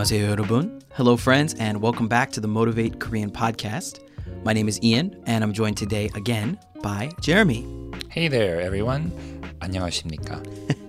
안녕하세요, 0.00 0.30
여러분. 0.30 0.80
Hello, 0.96 1.16
friends, 1.16 1.54
and 1.60 1.82
welcome 1.82 2.08
back 2.08 2.32
to 2.32 2.40
the 2.40 2.48
Motivate 2.48 2.98
Korean 2.98 3.30
podcast. 3.30 4.00
My 4.42 4.54
name 4.54 4.68
is 4.68 4.80
Ian, 4.82 5.14
and 5.26 5.44
I'm 5.44 5.52
joined 5.52 5.76
today 5.76 6.08
again 6.14 6.58
by 6.82 7.10
Jeremy. 7.20 7.66
Hey 8.08 8.28
there, 8.28 8.62
everyone. 8.62 9.12
안녕하십니까? 9.60 10.42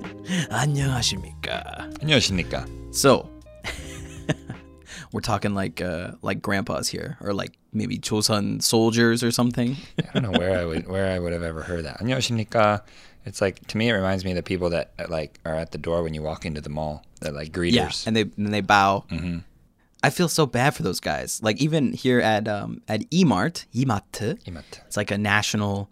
안녕하십니까. 0.49 1.91
안녕하십니까? 1.99 2.65
So, 2.95 3.29
we're 5.11 5.19
talking 5.21 5.53
like 5.53 5.81
uh, 5.81 6.11
like 6.21 6.41
grandpas 6.41 6.87
here, 6.87 7.17
or 7.21 7.33
like 7.33 7.57
maybe 7.73 7.97
Chosun 7.99 8.61
soldiers 8.63 9.21
or 9.21 9.31
something. 9.31 9.75
I 9.99 10.19
don't 10.19 10.31
know 10.31 10.39
where 10.39 10.57
I 10.57 10.63
would 10.65 10.87
where 10.87 11.11
I 11.11 11.19
would 11.19 11.33
have 11.33 11.43
ever 11.43 11.61
heard 11.61 11.83
that. 11.83 11.99
안녕하십니까? 11.99 12.81
It's 13.24 13.40
like 13.40 13.66
to 13.68 13.76
me, 13.76 13.88
it 13.88 13.92
reminds 13.92 14.24
me 14.24 14.32
of 14.32 14.36
the 14.36 14.42
people 14.42 14.70
that 14.70 14.92
uh, 14.98 15.06
like 15.08 15.38
are 15.44 15.54
at 15.54 15.72
the 15.72 15.78
door 15.78 16.02
when 16.02 16.14
you 16.14 16.22
walk 16.22 16.44
into 16.44 16.60
the 16.60 16.70
mall. 16.70 17.04
They're 17.20 17.32
like 17.32 17.52
greeters. 17.52 17.72
Yeah, 17.72 17.90
and 18.06 18.16
they 18.16 18.22
and 18.22 18.52
they 18.52 18.60
bow. 18.60 19.04
Mm-hmm. 19.10 19.38
I 20.02 20.10
feel 20.10 20.28
so 20.28 20.46
bad 20.46 20.74
for 20.74 20.82
those 20.82 20.98
guys. 20.98 21.40
Like 21.42 21.60
even 21.60 21.92
here 21.92 22.20
at 22.20 22.48
um, 22.48 22.82
at 22.88 23.08
Emart, 23.10 23.66
Emart, 23.74 24.42
Emart. 24.44 24.80
It's 24.86 24.96
like 24.96 25.12
a 25.12 25.18
national, 25.18 25.88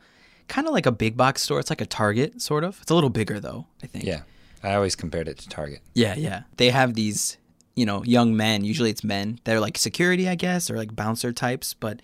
kind 0.48 0.66
of 0.66 0.72
like 0.72 0.86
a 0.86 0.92
big 0.92 1.16
box 1.16 1.42
store. 1.42 1.60
It's 1.60 1.70
like 1.70 1.80
a 1.80 1.86
Target 1.86 2.42
sort 2.42 2.64
of. 2.64 2.80
It's 2.82 2.90
a 2.90 2.94
little 2.94 3.10
bigger 3.10 3.38
though. 3.38 3.66
I 3.82 3.86
think. 3.86 4.04
Yeah, 4.04 4.22
I 4.62 4.74
always 4.74 4.96
compared 4.96 5.28
it 5.28 5.38
to 5.38 5.48
Target. 5.48 5.80
Yeah, 5.94 6.16
yeah. 6.16 6.42
They 6.56 6.70
have 6.70 6.94
these, 6.94 7.38
you 7.76 7.86
know, 7.86 8.02
young 8.02 8.36
men. 8.36 8.64
Usually 8.64 8.90
it's 8.90 9.04
men. 9.04 9.38
They're 9.44 9.60
like 9.60 9.78
security, 9.78 10.28
I 10.28 10.34
guess, 10.34 10.68
or 10.68 10.76
like 10.76 10.96
bouncer 10.96 11.32
types, 11.32 11.74
but 11.74 12.00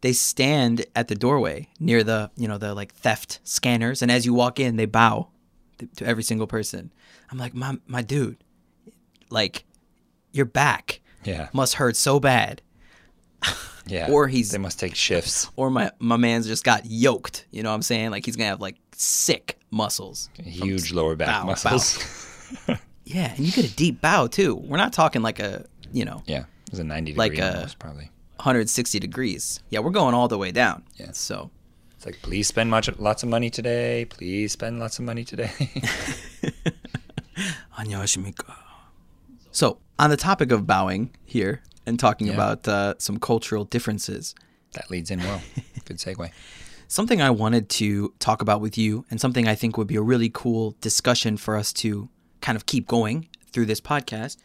they 0.00 0.12
stand 0.12 0.84
at 0.94 1.08
the 1.08 1.14
doorway 1.14 1.68
near 1.80 2.02
the, 2.04 2.30
you 2.36 2.46
know, 2.48 2.58
the 2.58 2.74
like 2.74 2.92
theft 2.94 3.40
scanners. 3.44 4.02
And 4.02 4.10
as 4.10 4.26
you 4.26 4.34
walk 4.34 4.60
in, 4.60 4.76
they 4.76 4.86
bow 4.86 5.28
to- 5.96 6.06
every 6.06 6.22
single 6.22 6.46
person. 6.46 6.92
I'm 7.30 7.38
like, 7.38 7.54
my, 7.54 7.78
my 7.86 8.02
dude, 8.02 8.36
like, 9.30 9.64
your 10.32 10.44
back 10.46 11.00
Yeah, 11.24 11.48
must 11.52 11.74
hurt 11.74 11.96
so 11.96 12.20
bad. 12.20 12.60
yeah. 13.86 14.08
Or 14.10 14.28
he's- 14.28 14.50
they 14.50 14.58
must 14.58 14.78
take 14.78 14.94
shifts. 14.94 15.48
Or 15.56 15.70
my, 15.70 15.90
my 15.98 16.16
man's 16.16 16.46
just 16.46 16.64
got 16.64 16.82
yoked. 16.86 17.46
You 17.50 17.62
know 17.62 17.70
what 17.70 17.76
I'm 17.76 17.82
saying? 17.82 18.10
Like, 18.10 18.24
he's 18.26 18.36
going 18.36 18.46
to 18.46 18.50
have 18.50 18.60
like 18.60 18.76
sick 18.94 19.58
muscles. 19.70 20.28
Huge 20.42 20.92
lower 20.92 21.16
back 21.16 21.28
bow, 21.28 21.46
muscles. 21.46 21.98
Yeah. 23.06 23.32
And 23.36 23.40
you 23.40 23.52
get 23.52 23.70
a 23.70 23.74
deep 23.76 24.00
bow 24.00 24.28
too. 24.28 24.54
We're 24.54 24.78
not 24.78 24.92
talking 24.94 25.20
like 25.20 25.38
a, 25.38 25.66
you 25.92 26.06
know, 26.06 26.22
yeah, 26.26 26.40
it 26.66 26.70
was 26.70 26.78
a 26.78 26.84
ninety 26.84 27.12
Like, 27.14 27.32
degree 27.32 27.46
uh, 27.46 27.54
almost 27.56 27.78
probably. 27.78 28.10
160 28.37 28.99
degrees. 28.99 29.59
Yeah, 29.69 29.79
we're 29.79 29.91
going 29.91 30.13
all 30.13 30.27
the 30.27 30.37
way 30.37 30.51
down. 30.51 30.83
Yeah. 30.95 31.11
So, 31.13 31.49
It's 31.97 32.05
like 32.05 32.21
please 32.21 32.47
spend 32.47 32.69
much 32.71 32.87
lots 32.97 33.23
of 33.23 33.29
money 33.29 33.49
today. 33.49 34.05
Please 34.05 34.53
spend 34.53 34.79
lots 34.79 34.99
of 34.99 35.05
money 35.05 35.23
today. 35.25 35.51
안녕하십니까. 37.77 38.55
So, 39.51 39.77
on 39.97 40.09
the 40.09 40.17
topic 40.17 40.51
of 40.51 40.65
bowing 40.67 41.09
here 41.25 41.61
and 41.85 41.99
talking 41.99 42.27
Yeah. 42.27 42.33
about 42.33 42.67
uh, 42.67 42.93
some 42.99 43.17
cultural 43.19 43.65
differences, 43.65 44.35
that 44.73 44.89
leads 44.91 45.09
in 45.11 45.19
well. 45.19 45.41
Good 45.85 45.97
segue. 45.97 46.29
something 46.87 47.21
I 47.21 47.29
wanted 47.29 47.69
to 47.69 48.13
talk 48.19 48.41
about 48.41 48.61
with 48.61 48.77
you 48.77 49.05
and 49.11 49.19
something 49.19 49.47
I 49.47 49.55
think 49.55 49.77
would 49.77 49.87
be 49.87 49.95
a 49.95 50.01
really 50.01 50.29
cool 50.33 50.75
discussion 50.81 51.37
for 51.37 51.55
us 51.57 51.71
to 51.73 52.09
kind 52.41 52.55
of 52.55 52.65
keep 52.65 52.87
going 52.87 53.27
through 53.51 53.65
this 53.65 53.81
podcast 53.81 54.37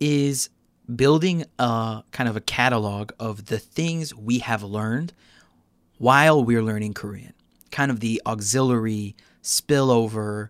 is 0.00 0.48
building 0.93 1.45
a 1.59 2.03
kind 2.11 2.29
of 2.29 2.35
a 2.35 2.41
catalog 2.41 3.11
of 3.19 3.45
the 3.47 3.59
things 3.59 4.15
we 4.15 4.39
have 4.39 4.63
learned 4.63 5.13
while 5.97 6.43
we're 6.43 6.63
learning 6.63 6.93
Korean. 6.93 7.33
Kind 7.71 7.91
of 7.91 7.99
the 7.99 8.21
auxiliary 8.25 9.15
spillover 9.43 10.49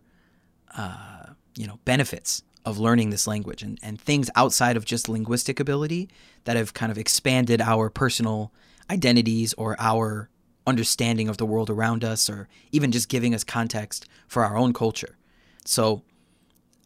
uh, 0.76 1.28
you 1.56 1.68
know, 1.68 1.80
benefits 1.86 2.44
of 2.66 2.78
learning 2.78 3.10
this 3.10 3.28
language 3.28 3.64
and, 3.64 3.80
and 3.82 4.00
things 4.00 4.30
outside 4.36 4.78
of 4.78 4.86
just 4.86 5.10
linguistic 5.10 5.60
ability 5.60 6.10
that 6.44 6.58
have 6.58 6.74
kind 6.74 6.92
of 6.92 6.98
expanded 6.98 7.62
our 7.62 7.90
personal 7.90 8.52
identities 8.90 9.54
or 9.54 9.76
our 9.80 10.30
understanding 10.68 11.30
of 11.30 11.38
the 11.38 11.46
world 11.46 11.70
around 11.70 12.04
us 12.04 12.30
or 12.30 12.48
even 12.72 12.92
just 12.92 13.10
giving 13.10 13.34
us 13.34 13.44
context 13.44 14.06
for 14.28 14.44
our 14.44 14.58
own 14.58 14.74
culture. 14.74 15.18
So 15.66 16.04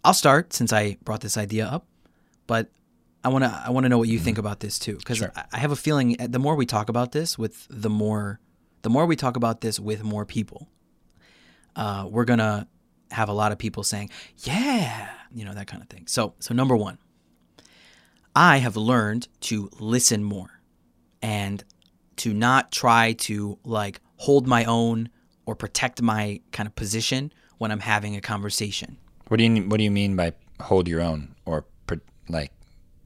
I'll 0.05 0.13
start 0.13 0.53
since 0.53 0.71
I 0.71 0.97
brought 1.03 1.21
this 1.21 1.37
idea 1.37 1.65
up, 1.65 1.85
but 2.47 2.69
I 3.23 3.29
want 3.29 3.43
to 3.43 3.63
I 3.65 3.69
want 3.69 3.85
to 3.85 3.89
know 3.89 3.97
what 3.97 4.07
you 4.09 4.19
think 4.19 4.37
about 4.37 4.59
this 4.61 4.79
too 4.79 4.97
because 4.97 5.17
Sure. 5.17 5.31
I 5.35 5.43
I 5.53 5.57
have 5.59 5.71
a 5.71 5.75
feeling 5.75 6.15
uh, 6.19 6.27
the 6.27 6.39
more 6.39 6.55
we 6.55 6.65
talk 6.65 6.89
about 6.89 7.11
this 7.11 7.37
with 7.37 7.67
the 7.69 7.89
more 7.89 8.39
the 8.81 8.89
more 8.89 9.05
we 9.05 9.15
talk 9.15 9.35
about 9.35 9.61
this 9.61 9.79
with 9.79 10.03
more 10.03 10.25
people, 10.25 10.67
uh, 11.75 12.07
we're 12.09 12.25
gonna 12.25 12.67
have 13.11 13.29
a 13.29 13.33
lot 13.33 13.51
of 13.51 13.57
people 13.57 13.83
saying, 13.83 14.09
"Yeah," 14.37 15.09
you 15.31 15.45
know 15.45 15.53
that 15.53 15.67
kind 15.67 15.83
of 15.83 15.89
thing. 15.89 16.07
So, 16.07 16.33
so 16.39 16.53
number 16.53 16.75
one, 16.75 16.97
I 18.35 18.57
have 18.57 18.75
learned 18.75 19.27
to 19.41 19.69
listen 19.79 20.23
more 20.23 20.61
and 21.21 21.63
to 22.17 22.33
not 22.33 22.71
try 22.71 23.13
to 23.13 23.59
like 23.63 23.99
hold 24.17 24.47
my 24.47 24.65
own 24.65 25.09
or 25.45 25.55
protect 25.55 26.01
my 26.01 26.41
kind 26.51 26.67
of 26.67 26.75
position 26.75 27.31
when 27.57 27.71
I'm 27.71 27.81
having 27.81 28.15
a 28.15 28.21
conversation. 28.21 28.97
What 29.27 29.37
do 29.37 29.43
you 29.43 29.63
What 29.69 29.77
do 29.77 29.83
you 29.83 29.91
mean 29.91 30.15
by 30.15 30.33
hold 30.59 30.87
your 30.87 31.01
own 31.01 31.35
or 31.45 31.65
like 32.29 32.51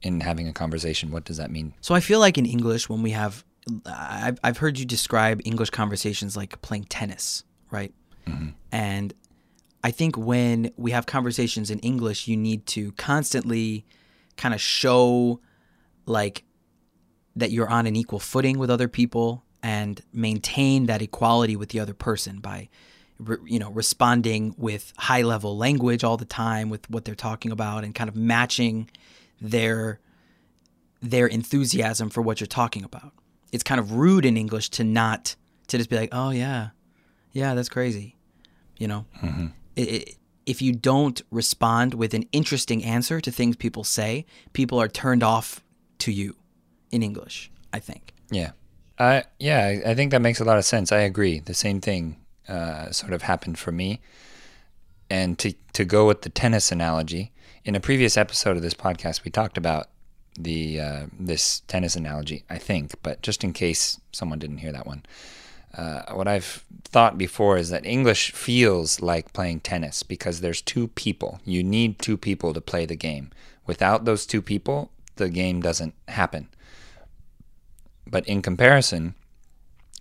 in 0.05 0.19
having 0.19 0.47
a 0.47 0.53
conversation? 0.53 1.09
What 1.09 1.25
does 1.25 1.37
that 1.37 1.49
mean? 1.49 1.73
So 1.81 1.95
I 1.95 1.99
feel 1.99 2.19
like 2.19 2.37
in 2.37 2.45
English, 2.45 2.87
when 2.87 3.01
we 3.01 3.11
have, 3.11 3.43
I've, 3.87 4.39
I've 4.43 4.59
heard 4.59 4.77
you 4.77 4.85
describe 4.85 5.41
English 5.43 5.71
conversations 5.71 6.37
like 6.37 6.61
playing 6.61 6.85
tennis, 6.85 7.43
right? 7.71 7.91
Mm-hmm. 8.27 8.49
And 8.71 9.13
I 9.83 9.89
think 9.89 10.15
when 10.15 10.71
we 10.77 10.91
have 10.91 11.07
conversations 11.07 11.71
in 11.71 11.79
English, 11.79 12.27
you 12.27 12.37
need 12.37 12.67
to 12.67 12.91
constantly 12.93 13.83
kind 14.37 14.53
of 14.53 14.61
show 14.61 15.41
like 16.05 16.43
that 17.35 17.49
you're 17.49 17.69
on 17.69 17.87
an 17.87 17.95
equal 17.95 18.19
footing 18.19 18.59
with 18.59 18.69
other 18.69 18.87
people 18.87 19.43
and 19.63 20.01
maintain 20.13 20.85
that 20.85 21.01
equality 21.01 21.55
with 21.55 21.69
the 21.69 21.79
other 21.79 21.95
person 21.95 22.39
by 22.39 22.69
you 23.45 23.57
know 23.57 23.71
responding 23.71 24.53
with 24.57 24.93
high 24.97 25.21
level 25.21 25.57
language 25.57 26.03
all 26.03 26.17
the 26.17 26.25
time 26.25 26.69
with 26.69 26.87
what 26.89 27.05
they're 27.05 27.15
talking 27.15 27.51
about 27.51 27.83
and 27.85 27.95
kind 27.95 28.09
of 28.09 28.15
matching 28.15 28.89
their 29.51 29.99
their 31.01 31.27
enthusiasm 31.27 32.09
for 32.09 32.21
what 32.21 32.39
you're 32.39 32.47
talking 32.47 32.83
about. 32.83 33.13
It's 33.51 33.63
kind 33.63 33.79
of 33.79 33.91
rude 33.93 34.25
in 34.25 34.37
English 34.37 34.69
to 34.71 34.83
not 34.83 35.35
to 35.67 35.77
just 35.77 35.89
be 35.89 35.95
like, 35.95 36.09
"Oh 36.11 36.31
yeah, 36.31 36.69
yeah, 37.31 37.53
that's 37.55 37.69
crazy," 37.69 38.15
you 38.77 38.87
know. 38.87 39.05
It, 39.75 39.81
it, 39.81 40.15
if 40.45 40.61
you 40.61 40.73
don't 40.73 41.21
respond 41.31 41.93
with 41.95 42.13
an 42.13 42.23
interesting 42.31 42.83
answer 42.83 43.19
to 43.21 43.31
things 43.31 43.55
people 43.55 43.83
say, 43.83 44.25
people 44.53 44.79
are 44.79 44.87
turned 44.87 45.23
off 45.23 45.63
to 45.99 46.11
you 46.11 46.35
in 46.91 47.01
English. 47.03 47.51
I 47.73 47.79
think. 47.79 48.13
Yeah, 48.31 48.51
I 48.99 49.23
yeah, 49.39 49.65
I- 49.85 49.91
I 49.91 49.95
think 49.95 50.11
that 50.11 50.21
makes 50.21 50.39
a 50.39 50.45
lot 50.45 50.57
of 50.57 50.65
sense. 50.65 50.91
I 50.91 50.99
agree. 50.99 51.39
The 51.39 51.53
same 51.53 51.81
thing 51.81 52.17
uh, 52.47 52.91
sort 52.91 53.13
of 53.13 53.21
happened 53.23 53.57
for 53.59 53.71
me. 53.71 53.99
And 55.09 55.37
to 55.39 55.53
to 55.73 55.85
go 55.85 56.07
with 56.07 56.21
the 56.23 56.29
tennis 56.29 56.71
analogy, 56.71 57.31
in 57.65 57.75
a 57.75 57.79
previous 57.79 58.15
episode 58.15 58.55
of 58.55 58.61
this 58.61 58.75
podcast, 58.75 59.25
we 59.25 59.31
talked 59.31 59.57
about 59.57 59.89
the 60.37 60.79
uh, 60.79 61.05
this 61.19 61.61
tennis 61.61 61.95
analogy. 61.95 62.43
I 62.49 62.59
think, 62.59 62.93
but 63.01 63.21
just 63.21 63.43
in 63.43 63.53
case 63.53 63.99
someone 64.11 64.39
didn't 64.39 64.59
hear 64.59 64.71
that 64.71 64.85
one, 64.85 65.03
uh, 65.75 66.13
what 66.13 66.27
I've 66.27 66.63
thought 66.83 67.17
before 67.17 67.57
is 67.57 67.69
that 67.69 67.85
English 67.85 68.31
feels 68.31 69.01
like 69.01 69.33
playing 69.33 69.61
tennis 69.61 70.03
because 70.03 70.41
there's 70.41 70.61
two 70.61 70.89
people. 70.89 71.39
You 71.43 71.63
need 71.63 71.99
two 71.99 72.17
people 72.17 72.53
to 72.53 72.61
play 72.61 72.85
the 72.85 72.95
game. 72.95 73.31
Without 73.65 74.05
those 74.05 74.27
two 74.27 74.43
people, 74.43 74.91
the 75.15 75.29
game 75.29 75.59
doesn't 75.59 75.95
happen. 76.07 76.49
But 78.05 78.27
in 78.27 78.43
comparison, 78.43 79.15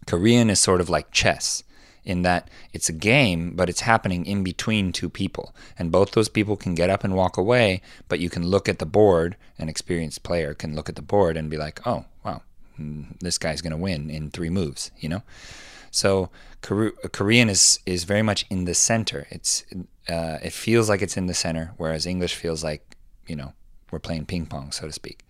Korean 0.06 0.50
is 0.50 0.60
sort 0.60 0.82
of 0.82 0.90
like 0.90 1.10
chess 1.12 1.62
in 2.04 2.22
that 2.22 2.48
it's 2.72 2.88
a 2.88 2.92
game, 2.92 3.54
but 3.56 3.68
it's 3.68 3.80
happening 3.80 4.26
in 4.26 4.44
between 4.44 4.92
two 4.92 5.08
people. 5.08 5.54
And 5.78 5.92
both 5.92 6.12
those 6.12 6.28
people 6.28 6.56
can 6.56 6.74
get 6.74 6.90
up 6.90 7.04
and 7.04 7.14
walk 7.14 7.36
away, 7.36 7.80
but 8.08 8.20
you 8.20 8.30
can 8.30 8.46
look 8.46 8.68
at 8.68 8.78
the 8.78 8.86
board, 8.86 9.36
an 9.58 9.68
experienced 9.68 10.22
player 10.22 10.54
can 10.54 10.74
look 10.74 10.88
at 10.88 10.96
the 10.96 11.02
board 11.02 11.36
and 11.36 11.50
be 11.50 11.56
like, 11.56 11.86
oh, 11.86 12.04
wow, 12.24 12.42
mm, 12.78 13.18
this 13.20 13.38
guy's 13.38 13.62
going 13.62 13.70
to 13.70 13.76
win 13.76 14.10
in 14.10 14.30
three 14.30 14.50
moves, 14.50 14.90
you 14.98 15.08
know? 15.08 15.22
So 15.90 16.30
Korean 16.60 17.48
is, 17.48 17.78
is 17.86 18.04
very 18.04 18.22
much 18.22 18.46
in 18.50 18.64
the 18.64 18.74
center. 18.74 19.28
It's 19.30 19.64
uh, 20.08 20.38
it 20.42 20.52
feels 20.52 20.88
like 20.88 21.02
it's 21.02 21.16
in 21.16 21.26
the 21.26 21.34
center, 21.34 21.72
whereas 21.76 22.04
English 22.04 22.34
feels 22.34 22.64
like, 22.64 22.96
you 23.26 23.36
know, 23.36 23.52
we're 23.90 24.00
playing 24.00 24.26
ping 24.26 24.46
pong, 24.46 24.72
so 24.72 24.86
to 24.86 24.92
speak. 24.92 25.20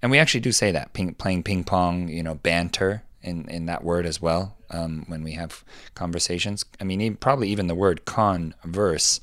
And 0.00 0.10
we 0.10 0.18
actually 0.18 0.40
do 0.40 0.50
say 0.50 0.72
that 0.72 0.92
ping, 0.92 1.14
playing 1.14 1.42
ping 1.42 1.62
pong, 1.62 2.08
you 2.08 2.22
know, 2.22 2.36
banter 2.36 3.02
in, 3.22 3.48
in 3.48 3.66
that 3.66 3.84
word 3.84 4.06
as 4.06 4.20
well 4.20 4.56
um, 4.70 5.04
when 5.08 5.22
we 5.22 5.32
have 5.32 5.64
conversations. 5.94 6.64
I 6.80 6.84
mean, 6.84 7.00
even, 7.00 7.16
probably 7.16 7.48
even 7.48 7.66
the 7.66 7.74
word 7.74 8.04
converse, 8.04 9.20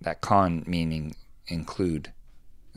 that 0.00 0.20
con 0.20 0.64
meaning 0.66 1.16
include, 1.48 2.12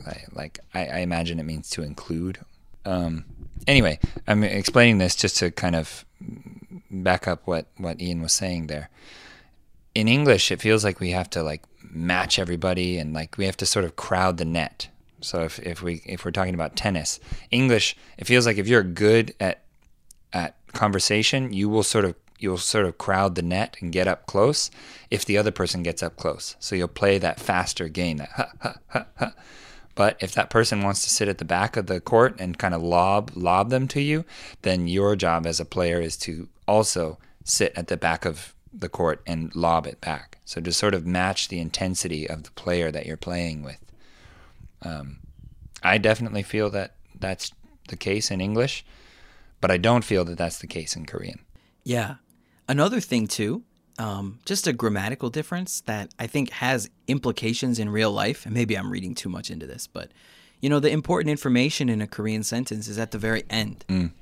like, 0.04 0.26
like 0.32 0.60
I, 0.74 0.86
I 0.86 0.98
imagine 0.98 1.38
it 1.38 1.44
means 1.44 1.70
to 1.70 1.82
include. 1.82 2.38
Um, 2.84 3.24
anyway, 3.66 3.98
I'm 4.26 4.42
explaining 4.44 4.98
this 4.98 5.14
just 5.14 5.36
to 5.38 5.50
kind 5.50 5.76
of 5.76 6.04
back 6.90 7.28
up 7.28 7.46
what, 7.46 7.66
what 7.76 8.00
Ian 8.00 8.22
was 8.22 8.32
saying 8.32 8.66
there. 8.66 8.90
In 9.94 10.08
English, 10.08 10.50
it 10.52 10.60
feels 10.60 10.84
like 10.84 11.00
we 11.00 11.10
have 11.10 11.28
to 11.30 11.42
like 11.42 11.64
match 11.82 12.38
everybody 12.38 12.98
and 12.98 13.12
like 13.12 13.36
we 13.36 13.46
have 13.46 13.56
to 13.56 13.66
sort 13.66 13.84
of 13.84 13.96
crowd 13.96 14.36
the 14.36 14.44
net 14.44 14.88
So 15.20 15.42
if, 15.42 15.58
if 15.60 15.82
we 15.82 16.02
if 16.06 16.24
we're 16.24 16.30
talking 16.30 16.54
about 16.54 16.76
tennis, 16.76 17.20
English, 17.50 17.96
it 18.18 18.26
feels 18.26 18.46
like 18.46 18.58
if 18.58 18.68
you're 18.68 18.82
good 18.82 19.34
at 19.40 19.62
at 20.32 20.54
conversation, 20.72 21.52
you 21.52 21.68
will 21.68 21.82
sort 21.82 22.04
of 22.04 22.14
you'll 22.38 22.56
sort 22.56 22.86
of 22.86 22.96
crowd 22.96 23.34
the 23.34 23.42
net 23.42 23.76
and 23.80 23.92
get 23.92 24.08
up 24.08 24.26
close 24.26 24.70
if 25.10 25.24
the 25.24 25.36
other 25.36 25.50
person 25.50 25.82
gets 25.82 26.02
up 26.02 26.16
close. 26.16 26.56
So 26.58 26.74
you'll 26.74 26.88
play 26.88 27.18
that 27.18 27.38
faster 27.38 27.88
game, 27.88 28.16
that 28.16 28.30
ha 28.30 28.50
ha 28.60 28.76
ha 28.88 29.06
ha. 29.18 29.32
But 29.94 30.16
if 30.20 30.32
that 30.32 30.48
person 30.48 30.82
wants 30.82 31.02
to 31.02 31.10
sit 31.10 31.28
at 31.28 31.38
the 31.38 31.44
back 31.44 31.76
of 31.76 31.86
the 31.86 32.00
court 32.00 32.36
and 32.38 32.56
kind 32.56 32.72
of 32.72 32.82
lob 32.82 33.32
lob 33.34 33.70
them 33.70 33.86
to 33.88 34.00
you, 34.00 34.24
then 34.62 34.86
your 34.86 35.16
job 35.16 35.46
as 35.46 35.60
a 35.60 35.64
player 35.64 36.00
is 36.00 36.16
to 36.18 36.48
also 36.66 37.18
sit 37.44 37.72
at 37.76 37.88
the 37.88 37.96
back 37.96 38.24
of 38.24 38.54
the 38.72 38.88
court 38.88 39.20
and 39.26 39.54
lob 39.54 39.86
it 39.86 40.00
back. 40.00 40.38
So 40.44 40.60
to 40.60 40.72
sort 40.72 40.94
of 40.94 41.06
match 41.06 41.48
the 41.48 41.60
intensity 41.60 42.28
of 42.28 42.44
the 42.44 42.50
player 42.52 42.90
that 42.90 43.06
you're 43.06 43.16
playing 43.16 43.62
with. 43.62 43.78
Um, 44.82 45.18
I 45.82 45.98
definitely 45.98 46.42
feel 46.42 46.70
that 46.70 46.94
that's 47.18 47.52
the 47.88 47.96
case 47.96 48.30
in 48.30 48.40
English, 48.40 48.84
but 49.60 49.70
I 49.70 49.76
don't 49.76 50.04
feel 50.04 50.24
that 50.24 50.38
that's 50.38 50.58
the 50.58 50.66
case 50.66 50.96
in 50.96 51.06
Korean. 51.06 51.40
Yeah. 51.84 52.16
Another 52.68 53.00
thing, 53.00 53.26
too, 53.26 53.64
um, 53.98 54.38
just 54.44 54.66
a 54.66 54.72
grammatical 54.72 55.30
difference 55.30 55.80
that 55.82 56.14
I 56.18 56.26
think 56.26 56.50
has 56.50 56.88
implications 57.06 57.78
in 57.78 57.88
real 57.88 58.12
life. 58.12 58.46
And 58.46 58.54
maybe 58.54 58.76
I'm 58.76 58.90
reading 58.90 59.14
too 59.14 59.28
much 59.28 59.50
into 59.50 59.66
this, 59.66 59.86
but 59.86 60.10
you 60.60 60.68
know, 60.68 60.80
the 60.80 60.90
important 60.90 61.30
information 61.30 61.88
in 61.88 62.00
a 62.00 62.06
Korean 62.06 62.42
sentence 62.42 62.86
is 62.86 62.98
at 62.98 63.10
the 63.10 63.18
very 63.18 63.44
end. 63.48 63.84
Mm. 63.88 64.12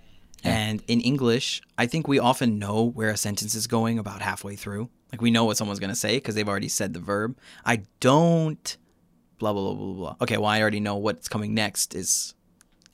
And 0.44 0.82
in 0.87 1.00
English, 1.00 1.61
I 1.76 1.87
think 1.87 2.06
we 2.06 2.20
often 2.20 2.61
know 2.61 2.84
where 2.84 3.11
a 3.11 3.17
sentence 3.17 3.56
is 3.56 3.67
going 3.67 3.99
about 3.99 4.23
halfway 4.23 4.55
through. 4.55 4.88
Like 5.11 5.20
we 5.20 5.32
know 5.32 5.44
what 5.44 5.56
someone's 5.56 5.81
going 5.81 5.91
to 5.91 5.96
say 5.96 6.17
because 6.17 6.37
they've 6.37 6.49
already 6.49 6.69
said 6.69 6.94
the 6.94 7.00
verb. 7.00 7.37
I 7.64 7.82
don't 7.99 8.76
blah 9.38 9.52
blah 9.52 9.62
blah 9.62 9.75
blah 9.75 9.94
blah. 9.94 10.17
Okay, 10.20 10.37
well 10.37 10.46
I 10.46 10.61
already 10.61 10.81
know 10.81 10.96
what's 10.96 11.29
coming 11.29 11.55
next 11.55 11.94
is 11.94 12.34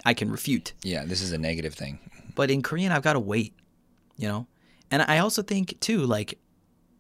I 0.06 0.14
can 0.14 0.31
refute. 0.31 0.73
Yeah, 0.82 1.05
this 1.05 1.20
is 1.20 1.32
a 1.32 1.38
negative 1.38 1.75
thing. 1.75 1.99
But 2.36 2.51
in 2.51 2.62
Korean 2.62 2.92
I've 2.92 3.04
got 3.04 3.13
to 3.13 3.19
wait, 3.19 3.54
you 4.18 4.28
know? 4.28 4.48
And 4.92 5.01
I 5.04 5.19
also 5.19 5.42
think 5.42 5.80
too 5.80 6.06
like 6.06 6.38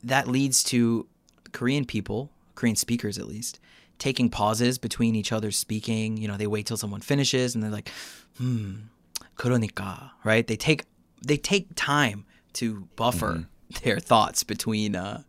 that 0.03 0.27
leads 0.27 0.63
to 0.65 1.07
Korean 1.51 1.85
people, 1.85 2.31
Korean 2.55 2.75
speakers 2.75 3.17
at 3.17 3.27
least, 3.27 3.59
taking 3.97 4.29
pauses 4.29 4.77
between 4.77 5.15
each 5.15 5.31
other 5.31 5.51
speaking. 5.51 6.17
You 6.17 6.27
know, 6.27 6.37
they 6.37 6.47
wait 6.47 6.65
till 6.65 6.77
someone 6.77 7.01
finishes 7.01 7.55
and 7.55 7.63
they're 7.63 7.71
like, 7.71 7.89
hmm, 8.37 8.75
그러니까, 9.37 10.11
right? 10.23 10.45
They 10.45 10.55
take 10.55 10.85
they 11.25 11.37
take 11.37 11.67
time 11.75 12.25
to 12.53 12.87
buffer 12.95 13.45
their 13.83 13.99
thoughts 13.99 14.43
between 14.43 14.95
uh, 14.95 15.23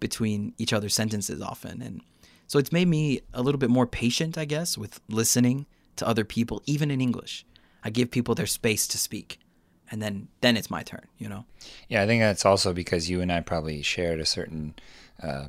between 0.00 0.54
each 0.58 0.72
other's 0.72 0.94
sentences 0.94 1.40
often, 1.40 1.82
and 1.82 2.00
so 2.46 2.58
it's 2.58 2.72
made 2.72 2.88
me 2.88 3.20
a 3.34 3.42
little 3.42 3.58
bit 3.58 3.70
more 3.70 3.86
patient, 3.86 4.38
I 4.38 4.44
guess, 4.44 4.78
with 4.78 5.00
listening 5.08 5.66
to 5.96 6.06
other 6.06 6.24
people, 6.24 6.62
even 6.66 6.90
in 6.90 7.00
English. 7.00 7.44
I 7.82 7.90
give 7.90 8.10
people 8.10 8.34
their 8.34 8.46
space 8.46 8.86
to 8.88 8.98
speak, 8.98 9.38
and 9.91 10.01
then 10.01 10.27
then 10.41 10.57
it's 10.57 10.69
my 10.69 10.81
turn. 10.83 11.07
You 11.17 11.29
know. 11.29 11.45
Yeah, 11.89 12.01
I 12.01 12.07
think 12.07 12.21
that's 12.21 12.45
also 12.45 12.73
because 12.73 13.09
you 13.09 13.21
and 13.21 13.31
I 13.31 13.41
probably 13.41 13.81
shared 13.81 14.19
a 14.19 14.25
certain 14.25 14.73
uh, 15.21 15.47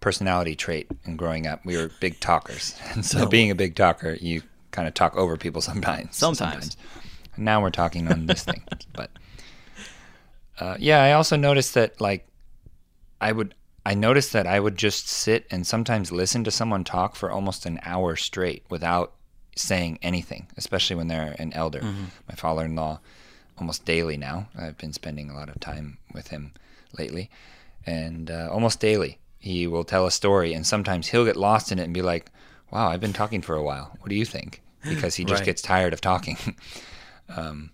personality 0.00 0.54
trait 0.56 0.88
in 1.04 1.16
growing 1.16 1.46
up. 1.46 1.64
We 1.64 1.76
were 1.76 1.90
big 2.00 2.20
talkers, 2.20 2.74
and 2.92 3.04
so 3.04 3.20
No. 3.20 3.26
being 3.26 3.50
a 3.50 3.54
big 3.54 3.74
talker, 3.74 4.16
you 4.20 4.42
kind 4.70 4.88
of 4.88 4.94
talk 4.94 5.16
over 5.16 5.36
people 5.36 5.60
sometimes. 5.70 6.16
Sometimes. 6.16 6.76
And 7.36 7.44
now 7.44 7.60
we're 7.60 7.70
talking 7.70 8.08
on 8.10 8.26
this 8.26 8.44
thing, 8.44 8.62
but 8.94 9.10
uh, 10.60 10.76
yeah, 10.78 11.02
I 11.02 11.12
also 11.12 11.36
noticed 11.36 11.74
that 11.74 12.00
like 12.00 12.26
I 13.20 13.32
would. 13.32 13.54
I 13.84 13.94
noticed 13.94 14.32
that 14.32 14.46
I 14.46 14.60
would 14.60 14.76
just 14.76 15.08
sit 15.08 15.44
and 15.50 15.66
sometimes 15.66 16.12
listen 16.12 16.44
to 16.44 16.52
someone 16.52 16.84
talk 16.84 17.16
for 17.16 17.32
almost 17.32 17.66
an 17.66 17.80
hour 17.82 18.14
straight 18.14 18.62
without 18.70 19.12
saying 19.56 19.98
anything, 20.02 20.46
especially 20.56 20.94
when 20.94 21.08
they're 21.08 21.34
an 21.40 21.52
elder. 21.52 21.82
My 22.28 22.36
father 22.36 22.64
in 22.64 22.76
law, 22.76 23.00
almost 23.62 23.84
daily 23.84 24.16
now, 24.16 24.48
I've 24.58 24.76
been 24.76 24.92
spending 24.92 25.30
a 25.30 25.34
lot 25.34 25.48
of 25.48 25.60
time 25.60 25.98
with 26.12 26.28
him 26.28 26.52
lately, 26.98 27.30
and 27.86 28.28
uh, 28.28 28.48
almost 28.50 28.80
daily, 28.80 29.18
he 29.38 29.68
will 29.68 29.84
tell 29.84 30.04
a 30.04 30.10
story, 30.10 30.52
and 30.52 30.66
sometimes 30.66 31.06
he'll 31.08 31.24
get 31.24 31.36
lost 31.36 31.70
in 31.70 31.78
it 31.78 31.84
and 31.84 31.94
be 31.94 32.02
like, 32.02 32.26
Wow, 32.72 32.88
I've 32.88 33.00
been 33.00 33.12
talking 33.12 33.40
for 33.42 33.54
a 33.54 33.62
while. 33.62 33.96
What 34.00 34.08
do 34.08 34.14
you 34.16 34.24
think? 34.24 34.62
Because 34.88 35.14
he 35.14 35.24
just 35.24 35.40
Right. 35.40 35.44
gets 35.46 35.62
tired 35.62 35.92
of 35.92 36.00
talking. 36.00 36.38
um, 37.36 37.70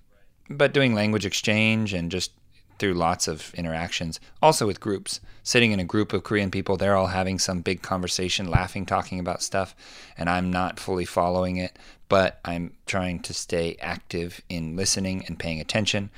but 0.50 0.74
doing 0.74 0.92
language 0.94 1.24
exchange 1.24 1.94
and 1.94 2.10
just 2.10 2.32
through 2.78 2.94
lots 2.94 3.28
of 3.28 3.52
interactions, 3.54 4.20
also 4.42 4.66
with 4.66 4.80
groups. 4.80 5.20
Sitting 5.42 5.72
in 5.72 5.80
a 5.80 5.84
group 5.84 6.12
of 6.12 6.24
Korean 6.24 6.50
people, 6.50 6.76
they're 6.76 6.96
all 6.96 7.08
having 7.08 7.38
some 7.38 7.60
big 7.62 7.82
conversation, 7.82 8.50
laughing, 8.50 8.86
talking 8.86 9.18
about 9.18 9.42
stuff, 9.42 9.74
and 10.16 10.28
I'm 10.28 10.50
not 10.50 10.78
fully 10.78 11.04
following 11.04 11.56
it, 11.56 11.78
but 12.08 12.40
I'm 12.44 12.74
trying 12.86 13.20
to 13.20 13.34
stay 13.34 13.76
active 13.80 14.40
in 14.48 14.76
listening 14.76 15.24
and 15.26 15.38
paying 15.38 15.60
attention. 15.60 16.10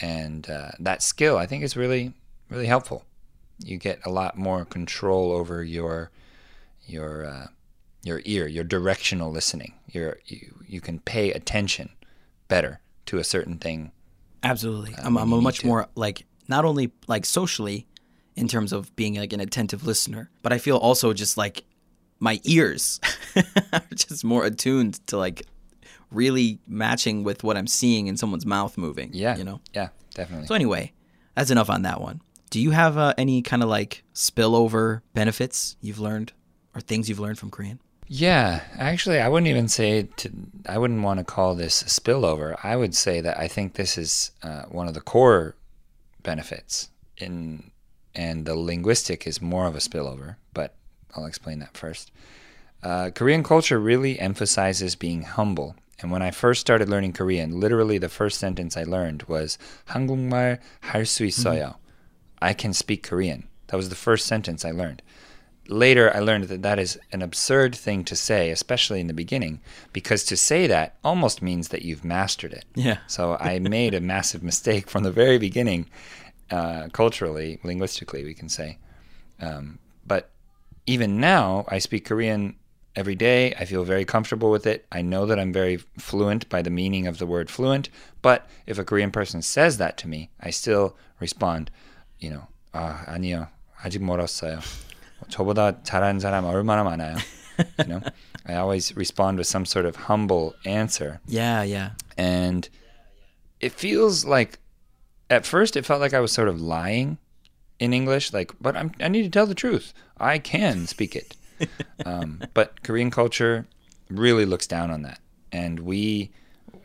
And 0.00 0.48
uh, 0.48 0.72
that 0.78 1.02
skill, 1.02 1.36
I 1.36 1.46
think, 1.46 1.64
is 1.64 1.76
really, 1.76 2.12
really 2.50 2.66
helpful. 2.66 3.04
You 3.58 3.76
get 3.78 4.00
a 4.04 4.10
lot 4.10 4.38
more 4.38 4.64
control 4.64 5.32
over 5.32 5.64
your 5.64 6.10
your 6.86 7.26
uh, 7.26 7.46
your 8.02 8.22
ear, 8.24 8.46
your 8.46 8.64
directional 8.64 9.30
listening. 9.32 9.74
You 9.88 10.14
you 10.66 10.80
can 10.80 11.00
pay 11.00 11.32
attention 11.32 11.90
better 12.46 12.80
to 13.06 13.18
a 13.18 13.24
certain 13.24 13.58
thing 13.58 13.92
Absolutely. 14.42 14.94
I'm, 14.98 15.16
I'm 15.16 15.32
a 15.32 15.40
much 15.40 15.60
to. 15.60 15.66
more 15.66 15.88
like 15.94 16.26
not 16.48 16.64
only 16.64 16.92
like 17.06 17.26
socially 17.26 17.86
in 18.36 18.48
terms 18.48 18.72
of 18.72 18.94
being 18.96 19.16
like 19.16 19.32
an 19.32 19.40
attentive 19.40 19.84
listener, 19.84 20.30
but 20.42 20.52
I 20.52 20.58
feel 20.58 20.76
also 20.76 21.12
just 21.12 21.36
like 21.36 21.64
my 22.20 22.40
ears 22.44 23.00
are 23.72 23.82
just 23.94 24.24
more 24.24 24.44
attuned 24.44 25.06
to 25.08 25.16
like 25.16 25.46
really 26.10 26.58
matching 26.66 27.24
with 27.24 27.44
what 27.44 27.56
I'm 27.56 27.66
seeing 27.66 28.06
in 28.06 28.16
someone's 28.16 28.46
mouth 28.46 28.78
moving. 28.78 29.10
Yeah. 29.12 29.36
You 29.36 29.44
know? 29.44 29.60
Yeah, 29.74 29.88
definitely. 30.14 30.46
So 30.46 30.54
anyway, 30.54 30.92
that's 31.34 31.50
enough 31.50 31.70
on 31.70 31.82
that 31.82 32.00
one. 32.00 32.20
Do 32.50 32.60
you 32.60 32.70
have 32.70 32.96
uh, 32.96 33.14
any 33.18 33.42
kind 33.42 33.62
of 33.62 33.68
like 33.68 34.04
spillover 34.14 35.02
benefits 35.12 35.76
you've 35.80 35.98
learned 35.98 36.32
or 36.74 36.80
things 36.80 37.08
you've 37.08 37.20
learned 37.20 37.38
from 37.38 37.50
Korean? 37.50 37.80
yeah, 38.07 38.61
actually, 38.77 39.19
I 39.19 39.27
wouldn't 39.27 39.47
even 39.47 39.67
say 39.67 40.03
to. 40.17 40.31
I 40.67 40.77
wouldn't 40.77 41.01
want 41.01 41.19
to 41.19 41.23
call 41.23 41.55
this 41.55 41.81
a 41.81 41.85
spillover. 41.85 42.55
I 42.63 42.75
would 42.75 42.95
say 42.95 43.21
that 43.21 43.39
I 43.39 43.47
think 43.47 43.73
this 43.73 43.97
is 43.97 44.31
uh, 44.43 44.63
one 44.63 44.87
of 44.87 44.93
the 44.93 45.01
core 45.01 45.55
benefits 46.21 46.89
in, 47.17 47.71
and 48.13 48.45
the 48.45 48.55
linguistic 48.55 49.25
is 49.25 49.41
more 49.41 49.67
of 49.67 49.75
a 49.75 49.79
spillover. 49.79 50.35
But 50.53 50.75
I'll 51.15 51.25
explain 51.25 51.59
that 51.59 51.75
first. 51.77 52.11
Uh, 52.83 53.09
Korean 53.15 53.43
culture 53.43 53.79
really 53.79 54.19
emphasizes 54.19 54.95
being 54.95 55.23
humble. 55.23 55.75
And 56.01 56.11
when 56.11 56.21
I 56.21 56.31
first 56.31 56.59
started 56.59 56.89
learning 56.89 57.13
Korean, 57.13 57.61
literally 57.61 57.97
the 57.97 58.09
first 58.09 58.37
sentence 58.37 58.75
I 58.75 58.83
learned 58.83 59.23
was 59.23 59.57
한국말 59.89 60.59
할 60.81 61.05
수 61.05 61.25
있어요. 61.25 61.75
I 62.41 62.53
can 62.53 62.73
speak 62.73 63.03
Korean. 63.03 63.47
That 63.67 63.77
was 63.77 63.87
the 63.87 63.95
first 63.95 64.25
sentence 64.25 64.65
I 64.65 64.71
learned. 64.71 65.01
Later, 65.69 66.13
I 66.13 66.19
learned 66.19 66.45
that 66.45 66.61
that 66.61 66.77
is 66.77 66.99
an 67.13 67.21
absurd 67.21 67.73
thing 67.73 68.03
to 68.05 68.15
say, 68.15 68.51
especially 68.51 68.99
in 68.99 69.07
the 69.07 69.13
beginning, 69.13 69.61
because 69.93 70.25
to 70.25 70.35
say 70.35 70.67
that 70.67 70.95
almost 71.03 71.41
means 71.41 71.69
that 71.69 71.83
you've 71.83 72.03
mastered 72.03 72.51
it. 72.51 72.65
Yeah. 72.75 72.97
So 73.07 73.37
I 73.39 73.59
made 73.59 73.93
a 73.93 74.01
massive 74.01 74.43
mistake 74.43 74.89
from 74.89 75.03
the 75.03 75.11
very 75.11 75.37
beginning, 75.37 75.87
uh, 76.51 76.89
culturally, 76.91 77.59
linguistically, 77.63 78.25
we 78.25 78.33
can 78.33 78.49
say. 78.49 78.77
Um, 79.39 79.79
but 80.05 80.31
even 80.85 81.21
now, 81.21 81.63
I 81.69 81.79
speak 81.79 82.03
Korean 82.05 82.55
every 82.95 83.15
day. 83.15 83.53
I 83.55 83.63
feel 83.63 83.85
very 83.85 84.03
comfortable 84.05 84.51
with 84.51 84.67
it. 84.67 84.85
I 84.91 85.01
know 85.01 85.25
that 85.25 85.39
I'm 85.39 85.53
very 85.53 85.77
fluent 85.97 86.49
by 86.49 86.61
the 86.61 86.69
meaning 86.69 87.07
of 87.07 87.19
the 87.19 87.25
word 87.25 87.49
fluent. 87.49 87.89
But 88.21 88.47
if 88.67 88.77
a 88.77 88.83
Korean 88.83 89.11
person 89.11 89.41
says 89.41 89.77
that 89.77 89.97
to 89.99 90.09
me, 90.09 90.29
I 90.41 90.49
still 90.49 90.97
respond, 91.19 91.71
you 92.19 92.29
know, 92.29 92.47
아, 92.73 93.05
아니요. 93.07 93.47
아직 93.81 94.01
멀었어요. 94.01 94.59
저보다 95.29 95.83
잘하는 95.83 96.19
사람 96.19 96.45
얼마나 96.45 96.83
많아요. 96.83 97.15
You 97.79 97.85
know? 97.85 98.01
I 98.45 98.55
always 98.55 98.95
respond 98.95 99.37
with 99.37 99.47
some 99.47 99.65
sort 99.65 99.85
of 99.85 99.95
humble 99.95 100.53
answer 100.65 101.21
Yeah, 101.27 101.63
yeah. 101.63 101.91
and 102.17 102.67
it 103.61 103.71
feels 103.71 104.25
like 104.25 104.59
at 105.29 105.45
first 105.45 105.77
it 105.77 105.85
felt 105.85 106.01
like 106.01 106.13
I 106.13 106.19
was 106.19 106.31
sort 106.31 106.49
of 106.49 106.59
lying 106.59 107.17
in 107.79 107.93
English, 107.93 108.33
like, 108.33 108.51
but 108.59 108.75
I'm, 108.75 108.91
I 108.99 109.07
need 109.07 109.23
to 109.23 109.29
tell 109.29 109.45
the 109.45 109.55
truth. 109.55 109.93
I 110.17 110.39
can 110.39 110.87
speak 110.87 111.15
it. 111.15 111.35
um, 112.05 112.41
but 112.53 112.83
Korean 112.83 113.11
culture 113.11 113.65
really 114.09 114.45
looks 114.45 114.67
down 114.67 114.91
on 114.91 115.03
that, 115.03 115.19
and 115.51 115.79
we 115.79 116.31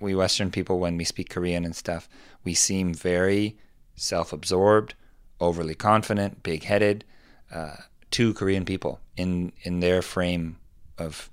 we 0.01 0.15
Western 0.15 0.51
people 0.51 0.79
when 0.79 0.97
we 0.97 1.05
speak 1.05 1.29
Korean 1.31 1.65
and 1.65 1.75
stuff, 1.75 2.09
we 2.45 2.55
seem 2.55 2.95
very 2.95 3.57
self-absorbed, 3.97 4.95
overly 5.41 5.75
confident, 5.75 6.43
big-headed 6.45 7.05
uh, 7.53 7.77
to 8.14 8.34
Korean 8.34 8.66
people 8.66 9.00
in 9.18 9.52
in 9.64 9.80
their 9.80 10.02
frame 10.02 10.58
of 10.98 11.30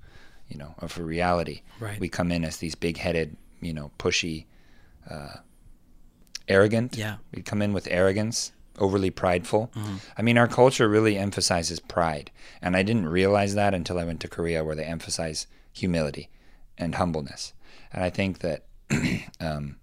you 0.47 0.57
know 0.57 0.75
of 0.79 0.97
a 0.97 1.03
reality. 1.03 1.61
Right. 1.79 1.99
We 1.99 2.09
come 2.09 2.31
in 2.31 2.43
as 2.43 2.57
these 2.57 2.75
big-headed, 2.75 3.37
you 3.61 3.73
know, 3.73 3.91
pushy, 3.97 4.45
uh, 5.09 5.37
arrogant. 6.47 6.97
Yeah. 6.97 7.17
We 7.33 7.41
come 7.41 7.61
in 7.61 7.73
with 7.73 7.87
arrogance, 7.89 8.51
overly 8.77 9.11
prideful. 9.11 9.71
I 10.17 10.21
mean, 10.21 10.37
our 10.37 10.47
culture 10.47 10.89
really 10.89 11.17
emphasizes 11.17 11.79
pride, 11.79 12.31
and 12.61 12.75
I 12.75 12.83
didn't 12.83 13.07
realize 13.07 13.55
that 13.55 13.73
until 13.73 13.97
I 13.97 14.03
went 14.03 14.19
to 14.21 14.27
Korea, 14.27 14.63
where 14.63 14.75
they 14.75 14.85
emphasize 14.85 15.47
humility. 15.71 16.29
and 16.77 16.95
humbleness. 16.95 17.53
And 17.93 18.03
I 18.03 18.09
think 18.09 18.39
that 18.39 18.65
um, 19.39 19.77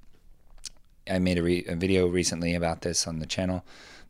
I 1.08 1.18
made 1.18 1.38
a, 1.38 1.42
re- 1.42 1.64
a, 1.68 1.76
video 1.76 2.08
recently 2.08 2.54
about 2.54 2.80
this 2.82 3.06
on 3.06 3.20
the 3.20 3.26
channel, 3.26 3.64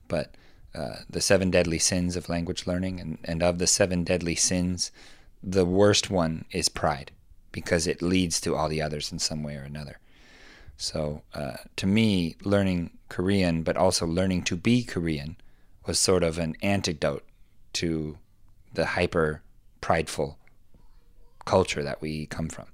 but 0.08 0.34
uh, 0.74 0.96
the 1.08 1.20
seven 1.20 1.50
deadly 1.50 1.78
sins 1.78 2.16
of 2.16 2.28
language 2.28 2.66
learning, 2.66 3.00
and, 3.00 3.18
and 3.24 3.42
of 3.42 3.58
the 3.58 3.66
seven 3.66 4.04
deadly 4.04 4.34
sins, 4.34 4.90
the 5.42 5.64
worst 5.64 6.10
one 6.10 6.44
is 6.50 6.68
pride 6.68 7.10
because 7.52 7.86
it 7.86 8.02
leads 8.02 8.40
to 8.40 8.54
all 8.54 8.68
the 8.68 8.82
others 8.82 9.10
in 9.10 9.18
some 9.18 9.42
way 9.42 9.56
or 9.56 9.62
another. 9.62 9.98
So, 10.76 11.22
uh, 11.34 11.56
to 11.76 11.86
me, 11.86 12.36
learning 12.44 12.90
Korean, 13.08 13.62
but 13.62 13.76
also 13.76 14.06
learning 14.06 14.44
to 14.44 14.56
be 14.56 14.84
Korean, 14.84 15.36
was 15.86 15.98
sort 15.98 16.22
of 16.22 16.38
an 16.38 16.54
antidote 16.62 17.24
to 17.74 18.18
the 18.74 18.86
hyper 18.86 19.42
prideful 19.80 20.38
culture 21.44 21.82
that 21.82 22.00
we 22.00 22.26
come 22.26 22.48
from. 22.48 22.66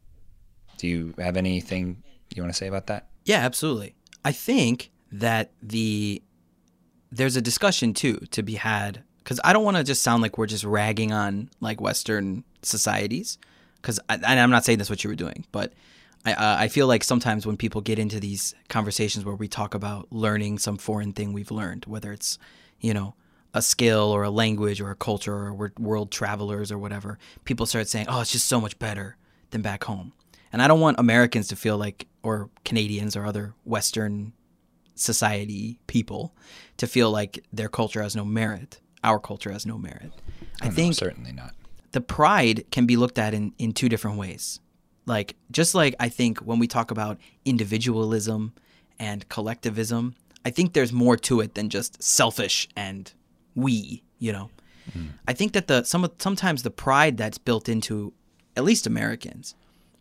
Do 0.77 0.89
you 0.89 1.15
have 1.19 1.37
anything 1.37 2.03
you 2.35 2.43
want 2.43 2.53
to 2.53 2.59
say 2.59 2.67
about 2.67 2.89
that? 2.89 3.09
Yeah, 3.25 3.39
absolutely. 3.39 3.95
I 4.25 4.33
think 4.33 4.91
that 5.13 5.53
the 5.63 6.23
there's 7.17 7.37
a 7.37 7.43
discussion 7.43 7.95
too 7.95 8.17
to 8.31 8.43
be 8.43 8.55
had 8.55 9.03
because 9.19 9.41
I 9.43 9.53
don't 9.53 9.65
want 9.65 9.77
to 9.77 9.85
just 9.85 10.03
sound 10.03 10.23
like 10.23 10.37
we're 10.37 10.47
just 10.47 10.65
ragging 10.65 11.13
on 11.13 11.49
like 11.61 11.81
Western 11.81 12.45
societies. 12.63 13.39
Because 13.77 14.01
I'm 14.09 14.51
not 14.51 14.65
saying 14.65 14.79
that's 14.79 14.89
what 14.89 15.05
you 15.05 15.11
were 15.11 15.17
doing, 15.17 15.45
but 15.53 15.75
I, 16.25 16.33
uh, 16.33 16.57
I 16.61 16.69
feel 16.69 16.87
like 16.87 17.05
sometimes 17.05 17.47
when 17.47 17.59
people 17.59 17.83
get 17.83 17.99
into 17.99 18.19
these 18.19 18.55
conversations 18.69 19.27
where 19.27 19.35
we 19.35 19.47
talk 19.47 19.75
about 19.75 20.11
learning 20.11 20.59
some 20.59 20.79
foreign 20.79 21.13
thing 21.13 21.35
we've 21.35 21.51
learned, 21.51 21.85
whether 21.85 22.11
it's 22.11 22.39
you 22.81 22.95
know 22.95 23.15
a 23.53 23.61
skill 23.61 24.11
or 24.11 24.23
a 24.25 24.31
language 24.31 24.81
or 24.81 24.91
a 24.91 24.97
culture 24.97 25.35
or 25.35 25.53
we're 25.53 25.71
world 25.79 26.11
travelers 26.11 26.73
or 26.73 26.79
whatever, 26.79 27.19
people 27.45 27.67
start 27.67 27.89
saying, 27.89 28.07
"Oh, 28.09 28.23
it's 28.23 28.33
just 28.33 28.47
so 28.47 28.61
much 28.61 28.79
better 28.79 29.17
than 29.51 29.61
back 29.61 29.85
home." 29.85 30.13
And 30.51 30.63
I 30.63 30.69
don't 30.69 30.81
want 30.81 30.99
Americans 30.99 31.49
to 31.49 31.57
feel 31.57 31.77
like, 31.77 32.07
or 32.23 32.49
Canadians 32.65 33.17
or 33.17 33.27
other 33.27 33.55
Western 33.65 34.33
society 34.95 35.79
people 35.87 36.35
to 36.77 36.87
feel 36.87 37.11
like 37.11 37.45
their 37.53 37.69
culture 37.69 38.03
has 38.03 38.15
no 38.17 38.25
merit. 38.25 38.81
Our 39.03 39.19
culture 39.19 39.53
has 39.53 39.67
no 39.67 39.79
merit. 39.79 40.13
I 40.63 40.69
oh, 40.69 40.71
think 40.71 40.91
no, 40.91 41.09
certainly 41.09 41.33
not. 41.33 41.55
The 41.93 42.01
pride 42.01 42.65
can 42.71 42.87
be 42.87 42.97
looked 42.97 43.19
at 43.19 43.35
in, 43.35 43.53
in 43.59 43.73
two 43.73 43.89
different 43.89 44.19
ways. 44.19 44.61
Like 45.07 45.37
just 45.51 45.75
like 45.75 45.95
I 46.01 46.09
think 46.09 46.39
when 46.39 46.59
we 46.59 46.67
talk 46.67 46.91
about 46.91 47.19
individualism 47.45 48.55
and 48.99 49.29
collectivism, 49.29 50.15
I 50.45 50.51
think 50.51 50.73
there's 50.73 50.93
more 50.93 51.17
to 51.17 51.41
it 51.41 51.55
than 51.55 51.69
just 51.69 52.03
selfish 52.03 52.69
and 52.77 53.13
we, 53.55 54.03
you 54.19 54.33
know. 54.33 54.51
Mm. 54.97 55.11
I 55.27 55.33
think 55.33 55.53
that 55.53 55.67
the 55.67 55.85
some 55.85 56.05
of 56.05 56.13
sometimes 56.19 56.63
the 56.63 56.71
pride 56.71 57.17
that's 57.17 57.39
built 57.39 57.69
into 57.69 58.13
at 58.57 58.65
least 58.65 58.87
Americans 58.87 59.55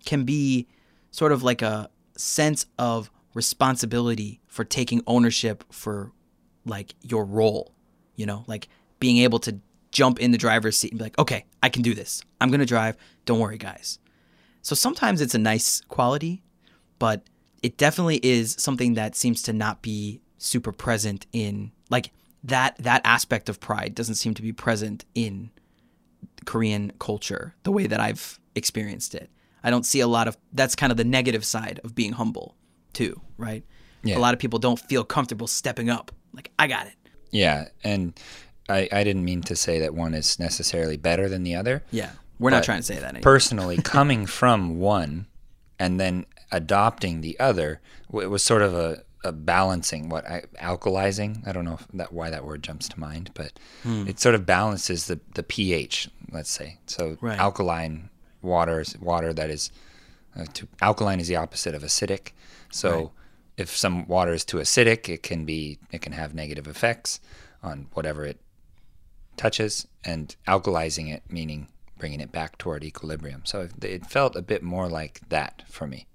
can 0.05 0.23
be 0.23 0.67
sort 1.11 1.31
of 1.31 1.43
like 1.43 1.61
a 1.61 1.89
sense 2.17 2.65
of 2.77 3.09
responsibility 3.33 4.41
for 4.47 4.63
taking 4.63 5.01
ownership 5.07 5.63
for 5.71 6.11
like 6.65 6.95
your 7.01 7.25
role, 7.25 7.73
you 8.15 8.25
know, 8.25 8.43
like 8.47 8.67
being 8.99 9.17
able 9.17 9.39
to 9.39 9.59
jump 9.91 10.19
in 10.19 10.31
the 10.31 10.37
driver's 10.37 10.77
seat 10.77 10.91
and 10.91 10.99
be 10.99 11.05
like, 11.05 11.17
"Okay, 11.19 11.45
I 11.61 11.69
can 11.69 11.81
do 11.81 11.93
this. 11.93 12.21
I'm 12.39 12.49
going 12.49 12.59
to 12.59 12.65
drive. 12.65 12.95
Don't 13.25 13.39
worry, 13.39 13.57
guys." 13.57 13.99
So 14.61 14.75
sometimes 14.75 15.21
it's 15.21 15.35
a 15.35 15.39
nice 15.39 15.81
quality, 15.81 16.41
but 16.99 17.23
it 17.61 17.77
definitely 17.77 18.19
is 18.23 18.55
something 18.59 18.93
that 18.93 19.15
seems 19.15 19.41
to 19.43 19.53
not 19.53 19.81
be 19.81 20.21
super 20.37 20.71
present 20.71 21.25
in 21.31 21.71
like 21.89 22.11
that 22.43 22.75
that 22.77 23.01
aspect 23.05 23.49
of 23.49 23.59
pride 23.59 23.95
doesn't 23.95 24.15
seem 24.15 24.33
to 24.33 24.41
be 24.41 24.51
present 24.51 25.05
in 25.15 25.49
Korean 26.45 26.91
culture 26.99 27.55
the 27.63 27.71
way 27.71 27.87
that 27.87 27.99
I've 27.99 28.39
experienced 28.55 29.15
it. 29.15 29.29
I 29.63 29.69
don't 29.69 29.85
see 29.85 30.01
a 30.01 30.07
lot 30.07 30.27
of 30.27 30.37
that's 30.51 30.75
kind 30.75 30.91
of 30.91 30.97
the 30.97 31.05
negative 31.05 31.45
side 31.45 31.79
of 31.83 31.95
being 31.95 32.13
humble 32.13 32.55
too, 32.93 33.19
right? 33.37 33.63
Yeah. 34.03 34.17
A 34.17 34.19
lot 34.19 34.33
of 34.33 34.39
people 34.39 34.59
don't 34.59 34.79
feel 34.79 35.03
comfortable 35.03 35.47
stepping 35.47 35.89
up. 35.89 36.11
Like 36.33 36.51
I 36.59 36.67
got 36.67 36.87
it. 36.87 36.93
Yeah, 37.31 37.69
and 37.83 38.19
I 38.69 38.87
I 38.91 39.03
didn't 39.03 39.25
mean 39.25 39.41
to 39.43 39.55
say 39.55 39.79
that 39.79 39.93
one 39.93 40.13
is 40.13 40.39
necessarily 40.39 40.97
better 40.97 41.29
than 41.29 41.43
the 41.43 41.55
other. 41.55 41.83
Yeah. 41.91 42.11
We're 42.39 42.49
not 42.49 42.63
trying 42.63 42.79
to 42.79 42.83
say 42.83 42.95
that 42.95 43.03
anymore. 43.03 43.21
Personally, 43.21 43.77
coming 43.83 44.25
from 44.25 44.79
one 44.79 45.27
and 45.79 45.99
then 45.99 46.25
adopting 46.51 47.21
the 47.21 47.39
other, 47.39 47.79
it 48.13 48.29
was 48.29 48.43
sort 48.43 48.61
of 48.61 48.73
a 48.73 49.03
a 49.25 49.31
balancing 49.31 50.09
what 50.09 50.27
I, 50.27 50.43
alkalizing. 50.61 51.47
I 51.47 51.53
don't 51.53 51.63
know 51.63 51.79
that 51.93 52.11
why 52.11 52.29
that 52.29 52.43
word 52.43 52.61
jumps 52.61 52.89
to 52.89 52.99
mind, 52.99 53.31
but 53.33 53.53
hmm. 53.83 54.05
it 54.07 54.19
sort 54.19 54.35
of 54.35 54.45
balances 54.45 55.07
the 55.07 55.19
the 55.35 55.43
pH. 55.43 56.09
Let's 56.31 56.49
say 56.49 56.79
so. 56.87 57.17
Right. 57.21 57.39
Alkaline 57.39 58.09
water 58.41 58.81
is 58.81 58.97
water 58.99 59.33
that 59.33 59.49
is 59.49 59.71
uh, 60.37 60.45
to, 60.53 60.67
alkaline 60.81 61.19
is 61.19 61.27
the 61.27 61.35
opposite 61.35 61.75
of 61.75 61.83
acidic. 61.83 62.31
So 62.71 62.91
right. 62.91 63.09
if 63.57 63.75
some 63.75 64.07
water 64.07 64.33
is 64.33 64.45
too 64.45 64.57
acidic, 64.57 65.09
it 65.09 65.23
can 65.23 65.45
be 65.45 65.79
it 65.91 66.01
can 66.01 66.13
have 66.13 66.33
negative 66.33 66.67
effects 66.67 67.19
on 67.61 67.87
whatever 67.93 68.25
it 68.25 68.39
touches, 69.37 69.87
and 70.03 70.35
alkalizing 70.47 71.13
it 71.13 71.23
meaning 71.29 71.67
bringing 71.97 72.19
it 72.19 72.31
back 72.31 72.57
toward 72.57 72.83
equilibrium. 72.83 73.41
So 73.45 73.61
it, 73.61 73.83
it 73.83 74.05
felt 74.05 74.35
a 74.35 74.41
bit 74.41 74.61
more 74.63 74.89
like 74.89 75.21
that 75.29 75.63
for 75.67 75.87
me. 75.87 76.07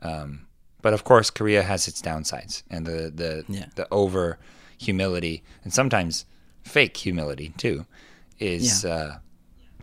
Um, 0.00 0.46
but 0.80 0.92
of 0.92 1.04
course, 1.04 1.30
Korea 1.30 1.62
has 1.62 1.86
its 1.86 2.02
downsides, 2.02 2.64
and 2.68 2.86
the 2.86 3.12
the 3.14 3.44
yeah. 3.48 3.66
the 3.76 3.86
over 3.90 4.38
humility 4.78 5.44
and 5.62 5.72
sometimes 5.72 6.26
fake 6.64 6.96
humility 6.96 7.52
too 7.56 7.86
is 8.40 8.84
yeah. 8.84 8.90
uh, 8.90 9.18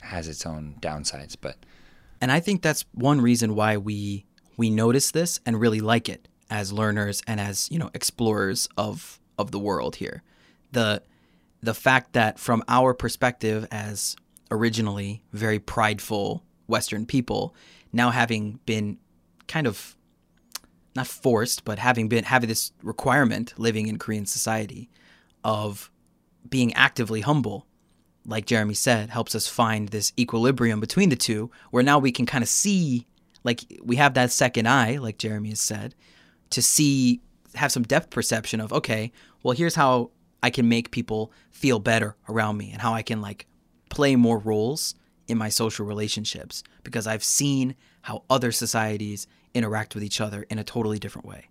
has 0.01 0.27
its 0.27 0.45
own 0.45 0.75
downsides. 0.81 1.37
But 1.39 1.55
and 2.21 2.31
I 2.31 2.39
think 2.39 2.61
that's 2.61 2.85
one 2.93 3.21
reason 3.21 3.55
why 3.55 3.77
we 3.77 4.25
we 4.57 4.69
notice 4.69 5.11
this 5.11 5.39
and 5.45 5.59
really 5.59 5.79
like 5.79 6.09
it 6.09 6.27
as 6.49 6.73
learners 6.73 7.21
and 7.27 7.39
as 7.39 7.69
you 7.71 7.79
know 7.79 7.89
explorers 7.93 8.67
of 8.77 9.19
of 9.37 9.51
the 9.51 9.59
world 9.59 9.95
here. 9.97 10.23
The 10.71 11.01
the 11.61 11.73
fact 11.73 12.13
that 12.13 12.39
from 12.39 12.63
our 12.67 12.93
perspective 12.93 13.67
as 13.71 14.15
originally 14.51 15.23
very 15.33 15.59
prideful 15.59 16.43
Western 16.67 17.05
people, 17.05 17.55
now 17.91 18.11
having 18.11 18.59
been 18.65 18.97
kind 19.47 19.67
of 19.67 19.95
not 20.95 21.07
forced, 21.07 21.65
but 21.65 21.79
having 21.79 22.07
been 22.07 22.23
having 22.23 22.49
this 22.49 22.71
requirement 22.83 23.53
living 23.57 23.87
in 23.87 23.97
Korean 23.97 24.25
society 24.25 24.89
of 25.43 25.91
being 26.49 26.73
actively 26.73 27.21
humble, 27.21 27.65
like 28.29 28.45
Jeremy 28.45 28.75
said, 28.75 29.09
helps 29.09 29.35
us 29.35 29.47
find 29.47 29.89
this 29.89 30.13
equilibrium 30.17 30.79
between 30.79 31.09
the 31.09 31.15
two, 31.15 31.51
where 31.71 31.83
now 31.83 31.99
we 31.99 32.11
can 32.11 32.25
kind 32.25 32.43
of 32.43 32.49
see, 32.49 33.07
like 33.43 33.61
we 33.83 33.95
have 33.95 34.13
that 34.13 34.31
second 34.31 34.67
eye, 34.67 34.97
like 34.97 35.17
Jeremy 35.17 35.49
has 35.49 35.59
said, 35.59 35.95
to 36.51 36.61
see 36.61 37.21
have 37.55 37.71
some 37.71 37.83
depth 37.83 38.11
perception 38.11 38.61
of 38.61 38.71
okay, 38.71 39.11
well 39.43 39.55
here's 39.55 39.75
how 39.75 40.11
I 40.41 40.49
can 40.49 40.69
make 40.69 40.91
people 40.91 41.31
feel 41.51 41.79
better 41.79 42.15
around 42.27 42.57
me 42.57 42.71
and 42.71 42.81
how 42.81 42.93
I 42.93 43.01
can 43.01 43.21
like 43.21 43.47
play 43.89 44.15
more 44.15 44.37
roles 44.37 44.95
in 45.27 45.37
my 45.37 45.49
social 45.49 45.85
relationships 45.85 46.63
because 46.83 47.07
I've 47.07 47.23
seen 47.23 47.75
how 48.01 48.23
other 48.29 48.51
societies 48.51 49.27
interact 49.53 49.95
with 49.95 50.03
each 50.03 50.21
other 50.21 50.45
in 50.49 50.59
a 50.59 50.63
totally 50.63 50.99
different 50.99 51.27
way. 51.27 51.49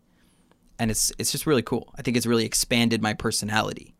And 0.78 0.90
it's 0.90 1.12
it's 1.18 1.32
just 1.32 1.46
really 1.46 1.62
cool. 1.62 1.92
I 1.96 2.02
think 2.02 2.16
it's 2.16 2.26
really 2.26 2.44
expanded 2.44 3.02
my 3.02 3.14
personality. 3.14 3.94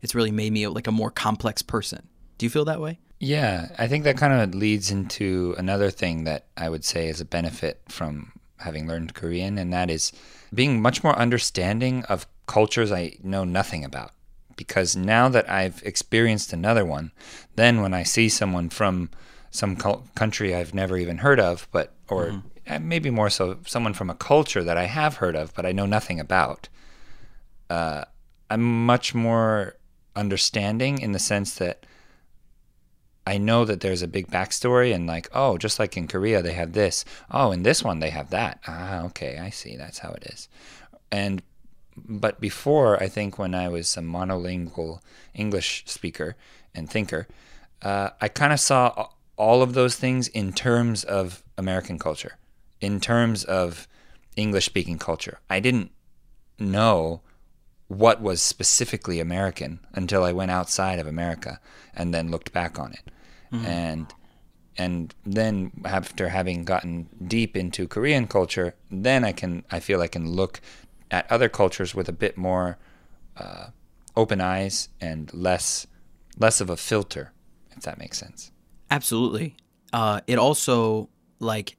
It's 0.00 0.14
really 0.14 0.32
made 0.32 0.52
me 0.52 0.66
like 0.66 0.86
a 0.86 0.92
more 0.92 1.10
complex 1.10 1.62
person. 1.62 2.08
Do 2.42 2.46
you 2.46 2.50
feel 2.50 2.64
that 2.64 2.80
way? 2.80 2.98
Yeah, 3.20 3.68
I 3.78 3.86
think 3.86 4.02
that 4.02 4.16
kind 4.16 4.32
of 4.32 4.52
leads 4.52 4.90
into 4.90 5.54
another 5.58 5.90
thing 5.90 6.24
that 6.24 6.46
I 6.56 6.68
would 6.68 6.84
say 6.84 7.06
is 7.06 7.20
a 7.20 7.24
benefit 7.24 7.80
from 7.88 8.32
having 8.56 8.88
learned 8.88 9.14
Korean, 9.14 9.58
and 9.58 9.72
that 9.72 9.88
is 9.88 10.10
being 10.52 10.82
much 10.82 11.04
more 11.04 11.16
understanding 11.16 12.02
of 12.06 12.26
cultures 12.46 12.90
I 12.90 13.16
know 13.22 13.44
nothing 13.44 13.84
about. 13.84 14.10
Because 14.56 14.96
now 14.96 15.28
that 15.28 15.48
I've 15.48 15.84
experienced 15.84 16.52
another 16.52 16.84
one, 16.84 17.12
then 17.54 17.80
when 17.80 17.94
I 17.94 18.02
see 18.02 18.28
someone 18.28 18.70
from 18.70 19.10
some 19.52 19.76
country 20.16 20.52
I've 20.52 20.74
never 20.74 20.98
even 20.98 21.18
heard 21.18 21.38
of, 21.38 21.68
but 21.70 21.94
or 22.08 22.26
mm-hmm. 22.26 22.48
Uh, 22.66 22.80
maybe 22.80 23.10
more 23.10 23.30
so 23.30 23.58
someone 23.66 23.94
from 23.94 24.10
a 24.10 24.16
culture 24.16 24.64
that 24.64 24.76
I 24.76 24.86
have 24.86 25.16
heard 25.16 25.36
of 25.36 25.54
but 25.54 25.64
I 25.64 25.70
know 25.70 25.86
nothing 25.86 26.18
about. 26.18 26.68
Uh, 27.70 28.04
I'm 28.50 28.84
much 28.84 29.14
more 29.14 29.76
understanding 30.16 30.98
in 30.98 31.12
the 31.12 31.20
sense 31.20 31.54
that 31.54 31.86
I 33.26 33.38
know 33.38 33.64
that 33.64 33.80
there's 33.80 34.02
a 34.02 34.08
big 34.08 34.28
backstory 34.28 34.94
and 34.94 35.06
like, 35.06 35.28
oh, 35.32 35.56
just 35.58 35.78
like 35.78 35.96
in 35.96 36.08
Korea 36.08 36.42
they 36.42 36.52
have 36.52 36.72
this. 36.72 37.04
Oh, 37.30 37.52
in 37.52 37.62
this 37.62 37.84
one 37.84 38.00
they 38.00 38.10
have 38.10 38.30
that. 38.30 38.60
Ah, 38.66 39.02
okay, 39.04 39.38
I 39.38 39.50
see. 39.50 39.76
That's 39.76 39.98
how 39.98 40.10
it 40.12 40.24
is. 40.26 40.48
And 41.10 41.42
but 41.96 42.40
before, 42.40 43.00
I 43.02 43.08
think 43.08 43.38
when 43.38 43.54
I 43.54 43.68
was 43.68 43.96
a 43.96 44.00
monolingual 44.00 45.00
English 45.34 45.84
speaker 45.86 46.36
and 46.74 46.90
thinker, 46.90 47.28
uh, 47.82 48.10
I 48.20 48.28
kind 48.28 48.52
of 48.52 48.60
saw 48.60 49.08
all 49.36 49.62
of 49.62 49.74
those 49.74 49.96
things 49.96 50.28
in 50.28 50.52
terms 50.52 51.04
of 51.04 51.42
American 51.58 51.98
culture 51.98 52.38
in 52.82 53.00
terms 53.00 53.44
of 53.44 53.88
English 54.36 54.66
speaking 54.66 54.98
culture. 54.98 55.38
I 55.48 55.60
didn't 55.60 55.92
know 56.58 57.22
what 57.92 58.22
was 58.22 58.40
specifically 58.40 59.20
American 59.20 59.80
until 59.92 60.24
I 60.24 60.32
went 60.32 60.50
outside 60.50 60.98
of 60.98 61.06
America 61.06 61.60
and 61.94 62.14
then 62.14 62.30
looked 62.30 62.52
back 62.52 62.78
on 62.78 62.92
it. 62.92 63.10
Mm. 63.52 63.64
And 63.66 64.14
and 64.78 65.14
then 65.26 65.70
after 65.84 66.30
having 66.30 66.64
gotten 66.64 67.08
deep 67.26 67.54
into 67.56 67.86
Korean 67.86 68.26
culture, 68.26 68.74
then 68.90 69.24
I 69.24 69.32
can 69.32 69.64
I 69.70 69.80
feel 69.80 70.00
I 70.00 70.08
can 70.08 70.30
look 70.30 70.60
at 71.10 71.30
other 71.30 71.50
cultures 71.50 71.94
with 71.94 72.08
a 72.08 72.12
bit 72.12 72.38
more 72.38 72.78
uh, 73.36 73.66
open 74.16 74.40
eyes 74.40 74.88
and 75.00 75.32
less 75.34 75.86
less 76.38 76.62
of 76.62 76.70
a 76.70 76.78
filter, 76.78 77.32
if 77.76 77.82
that 77.82 77.98
makes 77.98 78.16
sense. 78.16 78.50
Absolutely. 78.90 79.54
Uh, 79.92 80.22
it 80.26 80.38
also 80.38 81.10
like 81.40 81.76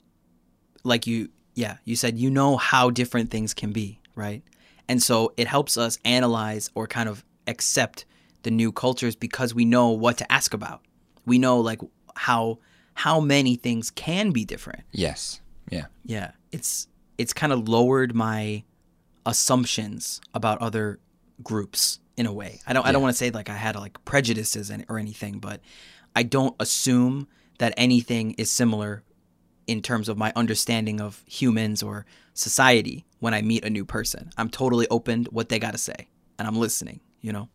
like 0.84 1.08
you 1.08 1.30
yeah 1.56 1.78
you 1.86 1.96
said 1.96 2.20
you 2.20 2.30
know 2.30 2.58
how 2.58 2.92
different 2.92 3.32
things 3.32 3.54
can 3.56 3.72
be 3.72 4.00
right 4.16 4.44
and 4.90 5.02
so 5.02 5.34
it 5.38 5.48
helps 5.48 5.78
us 5.78 5.98
analyze 6.06 6.70
or 6.76 6.88
kind 6.88 7.08
of 7.10 7.24
accept 7.48 8.06
the 8.44 8.52
new 8.52 8.72
cultures 8.72 9.16
because 9.16 9.54
we 9.56 9.66
know 9.66 9.90
what 9.90 10.18
to 10.18 10.32
ask 10.32 10.54
about. 10.54 10.82
We 11.26 11.38
know 11.40 11.60
like 11.60 11.80
how 12.16 12.60
how 12.96 13.20
many 13.20 13.56
things 13.56 13.90
can 13.92 14.32
be 14.32 14.46
different. 14.46 14.84
Yes. 14.92 15.42
Yeah. 15.72 15.86
yeah. 16.06 16.32
It's 16.52 16.88
it's 17.18 17.34
kind 17.34 17.54
of 17.54 17.68
lowered 17.70 18.14
my 18.14 18.64
assumptions 19.26 20.20
about 20.34 20.62
other 20.62 21.00
groups 21.42 22.00
in 22.18 22.26
a 22.26 22.34
way. 22.34 22.60
I 22.68 22.74
don't 22.74 22.86
i 22.86 22.92
don't 22.92 23.02
want 23.02 23.14
to 23.14 23.18
say 23.18 23.32
like 23.32 23.50
i 23.50 23.56
had 23.56 23.76
like 23.76 24.04
prejudices 24.06 24.70
and- 24.70 24.86
or 24.90 25.00
anything 25.00 25.40
but 25.40 25.62
i 26.16 26.22
don't 26.22 26.56
assume 26.60 27.28
that 27.58 27.74
anything 27.78 28.32
is 28.38 28.52
similar 28.52 29.04
in 29.66 29.82
terms 29.82 30.10
of 30.10 30.18
my 30.18 30.32
understanding 30.36 31.02
of 31.02 31.24
humans 31.26 31.82
or 31.82 32.06
society 32.34 33.06
when 33.24 33.34
i 33.34 33.42
meet 33.42 33.64
a 33.66 33.70
new 33.70 33.86
person 33.86 34.30
i'm 34.38 34.50
totally 34.50 34.88
open 34.90 35.24
to 35.24 35.32
what 35.32 35.48
they 35.50 35.60
got 35.60 35.72
to 35.72 35.78
say 35.90 36.08
and 36.38 36.48
i'm 36.48 36.60
listening 36.66 37.00
you 37.22 37.32
know 37.32 37.48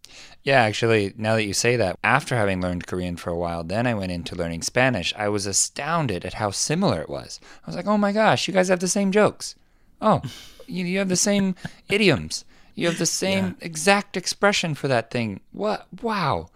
Yeah, 0.42 0.62
actually, 0.62 1.12
now 1.18 1.34
that 1.36 1.44
you 1.44 1.52
say 1.52 1.76
that, 1.76 1.98
after 2.02 2.34
having 2.34 2.62
learned 2.62 2.86
Korean 2.86 3.16
for 3.18 3.28
a 3.30 3.36
while, 3.44 3.62
then 3.62 3.86
I 3.86 3.92
went 4.00 4.12
into 4.12 4.34
learning 4.34 4.62
Spanish. 4.62 5.12
I 5.14 5.28
was 5.28 5.44
astounded 5.44 6.24
at 6.24 6.34
how 6.40 6.50
similar 6.52 7.02
it 7.02 7.10
was. 7.10 7.38
I 7.62 7.66
was 7.66 7.76
like, 7.76 7.86
oh 7.86 7.98
my 7.98 8.12
gosh, 8.12 8.48
you 8.48 8.54
guys 8.54 8.68
have 8.68 8.80
the 8.80 8.88
same 8.88 9.12
jokes. 9.12 9.56
Oh, 10.00 10.22
you, 10.66 10.86
you 10.86 10.98
have 11.00 11.10
the 11.10 11.16
same 11.30 11.54
idioms. 11.90 12.46
You 12.74 12.86
have 12.88 12.96
the 12.98 13.04
same 13.24 13.56
exact 13.60 14.16
expression 14.16 14.74
for 14.74 14.88
that 14.88 15.10
thing. 15.10 15.40
What? 15.52 15.86
Wow. 16.00 16.48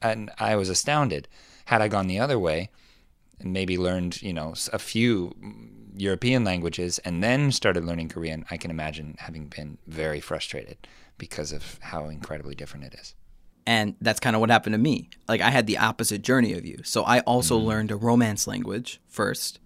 And 0.00 0.30
I 0.38 0.54
was 0.54 0.68
astounded. 0.68 1.26
Had 1.64 1.82
I 1.82 1.88
gone 1.88 2.06
the 2.06 2.20
other 2.20 2.38
way 2.38 2.70
and 3.40 3.52
maybe 3.52 3.76
learned, 3.76 4.22
you 4.22 4.32
know, 4.32 4.54
a 4.72 4.78
few 4.78 5.34
European 5.96 6.44
languages 6.44 6.98
and 7.00 7.22
then 7.22 7.52
started 7.52 7.84
learning 7.84 8.08
Korean, 8.08 8.44
I 8.50 8.56
can 8.56 8.70
imagine 8.70 9.16
having 9.18 9.46
been 9.46 9.78
very 9.86 10.20
frustrated 10.20 10.78
because 11.18 11.52
of 11.52 11.78
how 11.80 12.08
incredibly 12.08 12.54
different 12.54 12.86
it 12.86 12.94
is. 13.00 13.14
And 13.66 13.94
that's 14.00 14.20
kind 14.20 14.34
of 14.34 14.40
what 14.40 14.50
happened 14.50 14.74
to 14.74 14.78
me. 14.78 15.08
Like 15.28 15.40
I 15.40 15.50
had 15.50 15.66
the 15.66 15.78
opposite 15.78 16.22
journey 16.22 16.52
of 16.52 16.64
you. 16.64 16.78
So 16.82 17.04
I 17.04 17.20
also 17.20 17.56
mm-hmm. 17.56 17.68
learned 17.68 17.90
a 17.90 17.96
romance 17.96 18.46
language 18.46 19.00
first. 19.06 19.60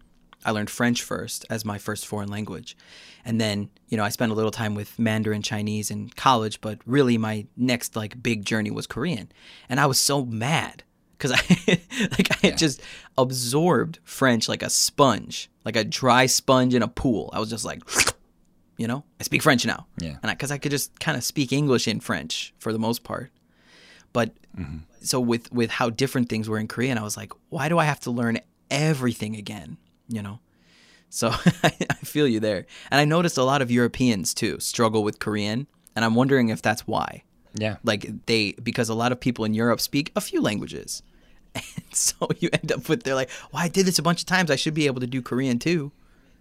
I 0.45 0.51
learned 0.51 0.71
French 0.71 1.03
first 1.03 1.47
as 1.51 1.65
my 1.65 1.79
first 1.79 2.07
foreign 2.07 2.29
language. 2.29 2.77
And 3.25 3.41
then, 3.41 3.71
you 3.89 3.97
know, 3.97 4.05
I 4.05 4.11
spent 4.11 4.31
a 4.31 4.35
little 4.35 4.51
time 4.51 4.75
with 4.75 4.99
Mandarin 4.99 5.43
Chinese 5.43 5.91
in 5.91 6.11
college, 6.11 6.61
but 6.61 6.79
really 6.87 7.19
my 7.19 7.47
next 7.57 7.97
like 7.97 8.23
big 8.23 8.45
journey 8.45 8.71
was 8.71 8.87
Korean. 8.87 9.33
And 9.69 9.81
I 9.81 9.87
was 9.87 9.99
so 9.99 10.25
mad 10.25 10.85
cuz 11.19 11.33
I 11.33 11.41
like 12.13 12.31
I 12.31 12.49
had 12.49 12.59
just 12.59 12.81
absorbed 13.17 13.99
French 14.05 14.49
like 14.49 14.63
a 14.63 14.71
sponge, 14.71 15.51
like 15.67 15.77
a 15.77 15.85
dry 15.85 16.25
sponge 16.25 16.75
in 16.75 16.83
a 16.83 16.89
pool. 16.89 17.29
I 17.35 17.41
was 17.41 17.51
just 17.51 17.67
like 17.67 17.83
you 18.79 18.87
know, 18.87 19.05
I 19.21 19.25
speak 19.25 19.43
French 19.43 19.67
now. 19.67 19.87
Yeah. 20.01 20.17
And 20.23 20.31
I 20.31 20.35
because 20.35 20.51
I, 20.51 20.59
could 20.59 20.71
just 20.71 20.99
kind 21.01 21.19
of 21.19 21.25
speak 21.25 21.53
English 21.53 21.89
in 21.89 22.01
French 22.01 22.55
for 22.59 22.73
the 22.73 22.79
most 22.79 23.03
part. 23.03 23.31
But 24.15 24.33
mm-hmm. 24.57 24.79
so 25.01 25.21
with 25.21 25.53
with 25.53 25.71
how 25.73 25.91
different 25.91 26.31
things 26.31 26.49
were 26.49 26.59
in 26.59 26.69
Korean, 26.69 26.97
I 26.97 27.03
was 27.03 27.17
like, 27.17 27.33
why 27.51 27.69
do 27.69 27.79
I 27.79 27.85
have 27.85 28.01
to 28.01 28.11
learn 28.11 28.39
everything 28.71 29.37
again? 29.37 29.77
You 30.09 30.23
know. 30.23 30.39
So 31.11 31.29
I, 31.63 31.73
I 31.91 31.95
feel 32.05 32.29
you 32.29 32.41
there, 32.41 32.67
and 32.91 33.01
I 33.01 33.05
noticed 33.05 33.37
a 33.37 33.45
lot 33.45 33.61
of 33.61 33.71
Europeans 33.71 34.33
too 34.33 34.61
struggle 34.61 35.03
with 35.03 35.19
Korean, 35.19 35.67
and 35.95 36.05
I'm 36.05 36.15
wondering 36.15 36.49
if 36.49 36.63
that's 36.63 36.87
why. 36.87 37.25
Yeah. 37.55 37.77
Like 37.83 38.27
they, 38.27 38.53
because 38.63 38.89
a 38.89 38.95
lot 38.95 39.13
of 39.13 39.21
people 39.21 39.45
in 39.45 39.55
Europe 39.55 39.81
speak 39.81 40.13
a 40.15 40.21
few 40.21 40.43
languages, 40.43 41.03
and 41.57 41.85
so 41.93 42.29
you 42.39 42.49
end 42.53 42.71
up 42.73 42.89
with 42.89 43.03
they're 43.03 43.15
like, 43.15 43.31
well, 43.53 43.63
I 43.63 43.69
did 43.69 43.87
this 43.87 43.99
a 43.99 44.03
bunch 44.03 44.21
of 44.21 44.27
times. 44.27 44.51
I 44.51 44.57
should 44.57 44.75
be 44.75 44.87
able 44.87 45.01
to 45.01 45.07
do 45.07 45.21
Korean 45.23 45.59
too, 45.59 45.93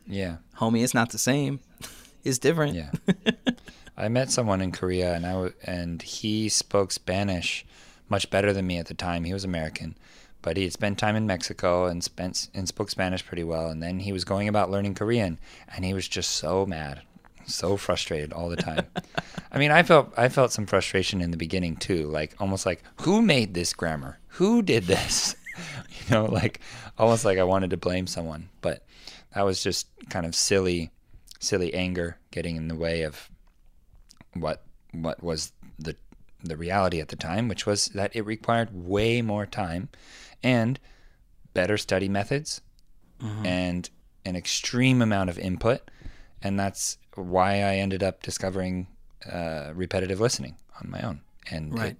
Yeah. 0.07 0.37
homie. 0.57 0.83
It's 0.83 0.93
not 0.93 1.09
the 1.11 1.17
same. 1.17 1.59
It's 2.23 2.39
different. 2.39 2.73
Yeah. 2.75 2.89
I 3.97 4.07
met 4.07 4.31
someone 4.31 4.59
in 4.59 4.71
Korea 4.71 5.13
and 5.13 5.27
I 5.27 5.31
w- 5.33 5.53
and 5.63 6.01
he 6.01 6.49
spoke 6.49 6.91
Spanish 6.91 7.63
much 8.09 8.31
better 8.31 8.51
than 8.51 8.65
me 8.65 8.79
at 8.79 8.87
the 8.87 8.95
time. 8.95 9.25
He 9.25 9.33
was 9.33 9.43
American, 9.43 9.95
but 10.41 10.57
he 10.57 10.63
had 10.63 10.73
spent 10.73 10.97
time 10.97 11.15
in 11.15 11.27
Mexico 11.27 11.85
and 11.85 12.03
spent 12.03 12.49
and 12.55 12.67
spoke 12.67 12.89
Spanish 12.89 13.23
pretty 13.23 13.43
well 13.43 13.67
and 13.69 13.81
then 13.83 13.99
he 13.99 14.11
was 14.11 14.23
going 14.25 14.47
about 14.47 14.71
learning 14.71 14.95
Korean 14.95 15.37
and 15.75 15.85
he 15.85 15.93
was 15.93 16.07
just 16.07 16.31
so 16.31 16.65
mad, 16.65 17.03
so 17.45 17.77
frustrated 17.77 18.33
all 18.33 18.49
the 18.49 18.55
time. 18.55 18.85
I 19.51 19.57
mean, 19.57 19.71
I 19.71 19.83
felt 19.83 20.13
I 20.17 20.29
felt 20.29 20.51
some 20.51 20.65
frustration 20.65 21.21
in 21.21 21.31
the 21.31 21.37
beginning 21.37 21.77
too, 21.77 22.07
like 22.07 22.35
almost 22.39 22.65
like 22.65 22.83
who 23.01 23.21
made 23.21 23.53
this 23.53 23.73
grammar? 23.73 24.19
Who 24.29 24.61
did 24.61 24.85
this? 24.85 25.35
you 25.57 26.15
know, 26.15 26.25
like 26.25 26.59
almost 26.97 27.25
like 27.25 27.37
I 27.37 27.43
wanted 27.43 27.69
to 27.71 27.77
blame 27.77 28.07
someone, 28.07 28.49
but 28.61 28.85
that 29.33 29.43
was 29.43 29.63
just 29.63 29.87
kind 30.09 30.25
of 30.25 30.35
silly 30.35 30.91
silly 31.39 31.73
anger 31.73 32.17
getting 32.31 32.55
in 32.55 32.67
the 32.67 32.75
way 32.75 33.03
of 33.03 33.29
what 34.33 34.63
what 34.91 35.21
was 35.23 35.51
the 35.79 35.95
the 36.43 36.57
reality 36.57 36.99
at 36.99 37.09
the 37.09 37.15
time, 37.15 37.47
which 37.47 37.65
was 37.65 37.87
that 37.87 38.15
it 38.15 38.21
required 38.21 38.69
way 38.73 39.21
more 39.21 39.45
time 39.45 39.89
and 40.43 40.79
better 41.53 41.77
study 41.77 42.07
methods 42.07 42.61
mm-hmm. 43.21 43.45
and 43.45 43.89
an 44.25 44.35
extreme 44.35 45.01
amount 45.01 45.29
of 45.29 45.39
input, 45.39 45.89
and 46.45 46.59
that's 46.59 46.97
why 47.15 47.51
I 47.71 47.75
ended 47.85 48.01
up 48.03 48.21
discovering 48.29 48.87
uh, 49.37 49.71
repetitive 49.83 50.19
listening 50.19 50.55
on 50.79 50.89
my 50.95 51.01
own, 51.01 51.17
and 51.53 51.63
Right. 51.73 51.97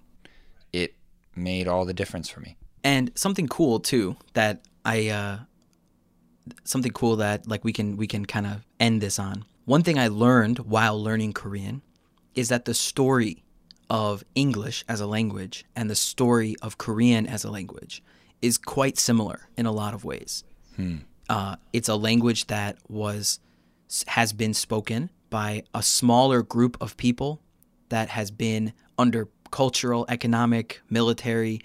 it, 0.73 0.79
it 0.81 0.91
made 1.35 1.67
all 1.67 1.83
the 1.85 1.93
difference 2.01 2.27
for 2.33 2.39
me. 2.41 2.51
and 2.83 3.11
something 3.15 3.47
cool 3.47 3.79
too 3.91 4.15
that 4.33 4.55
I 4.93 4.97
uh 5.19 5.35
something 6.63 6.91
cool 6.91 7.15
that 7.17 7.47
like 7.47 7.63
we 7.63 7.73
can 7.73 7.97
we 7.97 8.07
can 8.07 8.23
kind 8.35 8.45
of 8.45 8.57
end 8.79 9.01
this 9.01 9.17
on. 9.19 9.45
One 9.65 9.81
thing 9.83 9.97
I 9.97 10.07
learned 10.25 10.59
while 10.59 10.97
learning 11.01 11.33
Korean 11.33 11.81
is 12.35 12.49
that 12.49 12.65
the 12.65 12.73
story 12.73 13.43
of 13.89 14.23
English 14.35 14.83
as 14.87 14.99
a 15.01 15.07
language 15.07 15.65
and 15.75 15.89
the 15.89 15.95
story 15.95 16.55
of 16.61 16.77
Korean 16.77 17.25
as 17.35 17.43
a 17.43 17.51
language 17.51 18.03
is 18.41 18.57
quite 18.57 18.97
similar 18.99 19.37
in 19.57 19.65
a 19.65 19.71
lot 19.71 19.93
of 19.95 20.03
ways. 20.05 20.43
Uh, 21.29 21.55
it's 21.73 21.89
a 21.89 21.95
language 21.95 22.41
that 22.47 22.77
was 22.89 23.39
has 24.07 24.33
been 24.33 24.53
spoken 24.53 25.09
by 25.29 25.63
a 25.73 25.83
smaller 25.83 26.41
group 26.41 26.77
of 26.79 26.97
people 26.97 27.41
that 27.89 28.09
has 28.09 28.31
been 28.31 28.73
under 28.97 29.27
cultural, 29.51 30.05
economic, 30.09 30.81
military, 30.89 31.61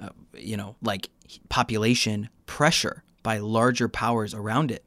uh, 0.00 0.10
you 0.36 0.56
know, 0.56 0.76
like 0.82 1.08
population 1.48 2.28
pressure 2.46 3.02
by 3.22 3.38
larger 3.38 3.88
powers 3.88 4.34
around 4.34 4.70
it. 4.70 4.84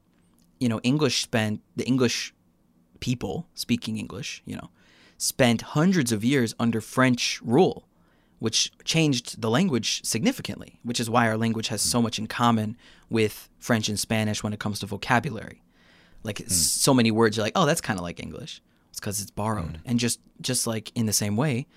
You 0.59 0.69
know, 0.69 0.79
English 0.83 1.23
spent 1.23 1.61
the 1.75 1.85
English 1.85 2.33
people 2.99 3.47
speaking 3.53 3.97
English, 3.97 4.41
you 4.45 4.55
know, 4.55 4.69
spent 5.17 5.61
hundreds 5.61 6.11
of 6.11 6.23
years 6.23 6.53
under 6.59 6.81
French 6.81 7.41
rule, 7.43 7.87
which 8.39 8.71
changed 8.83 9.41
the 9.41 9.49
language 9.49 10.03
significantly, 10.03 10.79
which 10.83 10.99
is 10.99 11.09
why 11.09 11.27
our 11.27 11.37
language 11.37 11.69
has 11.69 11.81
so 11.81 12.01
much 12.01 12.19
in 12.19 12.27
common 12.27 12.77
with 13.09 13.49
French 13.57 13.89
and 13.89 13.99
Spanish 13.99 14.43
when 14.43 14.53
it 14.53 14.59
comes 14.59 14.79
to 14.79 14.85
vocabulary. 14.85 15.62
Like 16.23 16.39
it's 16.39 16.55
so 16.55 16.93
many 16.93 17.11
words, 17.11 17.37
you're 17.37 17.45
like, 17.45 17.53
oh, 17.55 17.65
that's 17.65 17.81
kind 17.81 17.99
of 17.99 18.03
like 18.03 18.21
English. 18.21 18.61
It's 18.89 18.99
because 18.99 19.21
it's 19.21 19.31
borrowed. 19.31 19.77
Hmm. 19.77 19.83
And 19.85 19.99
just 19.99 20.19
just 20.41 20.67
like 20.67 20.91
in 20.95 21.05
the 21.05 21.13
same 21.13 21.35
way, 21.35 21.67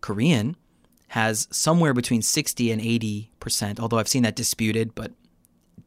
Korean 0.00 0.56
has 1.08 1.46
somewhere 1.50 1.94
between 1.94 2.22
60 2.22 2.70
and 2.70 2.80
80 2.80 3.30
percent. 3.40 3.80
Although 3.80 3.98
I've 3.98 4.08
seen 4.08 4.24
that 4.24 4.36
disputed, 4.36 4.94
but 4.94 5.12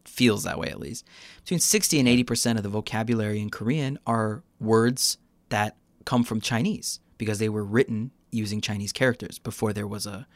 feels 0.06 0.44
that 0.44 0.58
way 0.58 0.70
at 0.70 0.80
least. 0.80 1.06
Between 1.44 1.60
60 1.60 2.00
and 2.00 2.08
80 2.08 2.22
hmm. 2.22 2.26
percent 2.26 2.60
of 2.60 2.64
the 2.64 2.70
vocabulary 2.70 3.40
in 3.40 3.50
Korean 3.50 4.00
are 4.08 4.44
words 4.60 5.18
that 5.50 5.76
come 6.06 6.24
from 6.24 6.42
Chinese 6.42 7.00
because 7.18 7.40
they 7.40 7.50
were 7.50 7.64
written 7.64 8.12
using 8.32 8.62
Chinese 8.62 8.92
characters 8.92 9.40
before 9.40 9.74
there 9.74 9.88
was 9.88 10.06
a 10.06 10.28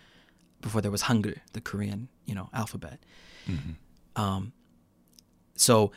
before 0.61 0.81
there 0.81 0.91
was 0.91 1.03
Hangul, 1.03 1.39
the 1.53 1.61
Korean 1.61 2.09
you 2.25 2.35
know 2.35 2.49
alphabet. 2.53 2.99
Mm-hmm. 3.49 4.21
Um, 4.21 4.53
so 5.55 5.91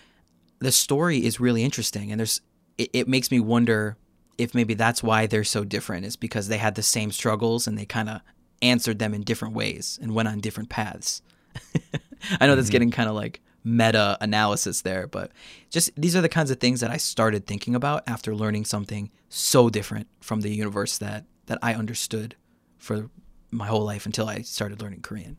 the 0.59 0.73
story 0.73 1.25
is 1.25 1.41
really 1.41 1.63
interesting, 1.63 2.11
and 2.11 2.19
there's 2.19 2.41
it, 2.79 2.91
it 2.93 3.09
makes 3.09 3.31
me 3.31 3.41
wonder 3.41 3.97
if 4.39 4.55
maybe 4.55 4.75
that's 4.75 5.03
why 5.03 5.27
they're 5.27 5.45
so 5.45 5.65
different 5.65 6.07
is 6.07 6.17
because 6.17 6.49
they 6.49 6.59
had 6.59 6.75
the 6.75 6.83
same 6.83 7.13
struggles 7.13 7.67
and 7.67 7.79
they 7.79 7.85
kind 7.85 8.09
of 8.09 8.21
answered 8.63 8.99
them 8.99 9.15
in 9.15 9.23
different 9.23 9.55
ways 9.55 9.99
and 10.03 10.15
went 10.15 10.29
on 10.29 10.41
different 10.41 10.69
paths. 10.69 11.23
I 12.41 12.47
know 12.47 12.57
that's 12.57 12.67
mm-hmm. 12.67 12.73
getting 12.73 12.91
kind 12.91 13.09
of 13.09 13.15
like 13.15 13.41
meta 13.63 14.17
analysis 14.21 14.83
there, 14.83 15.07
but 15.07 15.31
just 15.71 15.91
these 15.97 16.17
are 16.17 16.21
the 16.21 16.29
kinds 16.29 16.51
of 16.51 16.59
things 16.59 16.81
that 16.81 16.91
I 16.91 16.97
started 16.97 17.47
thinking 17.47 17.75
about 17.75 18.03
after 18.07 18.35
learning 18.35 18.65
something 18.65 19.11
so 19.29 19.71
different 19.71 20.09
from 20.21 20.41
the 20.41 20.51
universe 20.51 20.99
that 20.99 21.25
that 21.47 21.59
I 21.63 21.75
understood 21.75 22.37
for 22.79 23.11
my 23.51 23.67
whole 23.67 23.85
life 23.85 24.07
until 24.07 24.29
I 24.29 24.41
started 24.41 24.83
learning 24.83 25.03
Korean. 25.03 25.37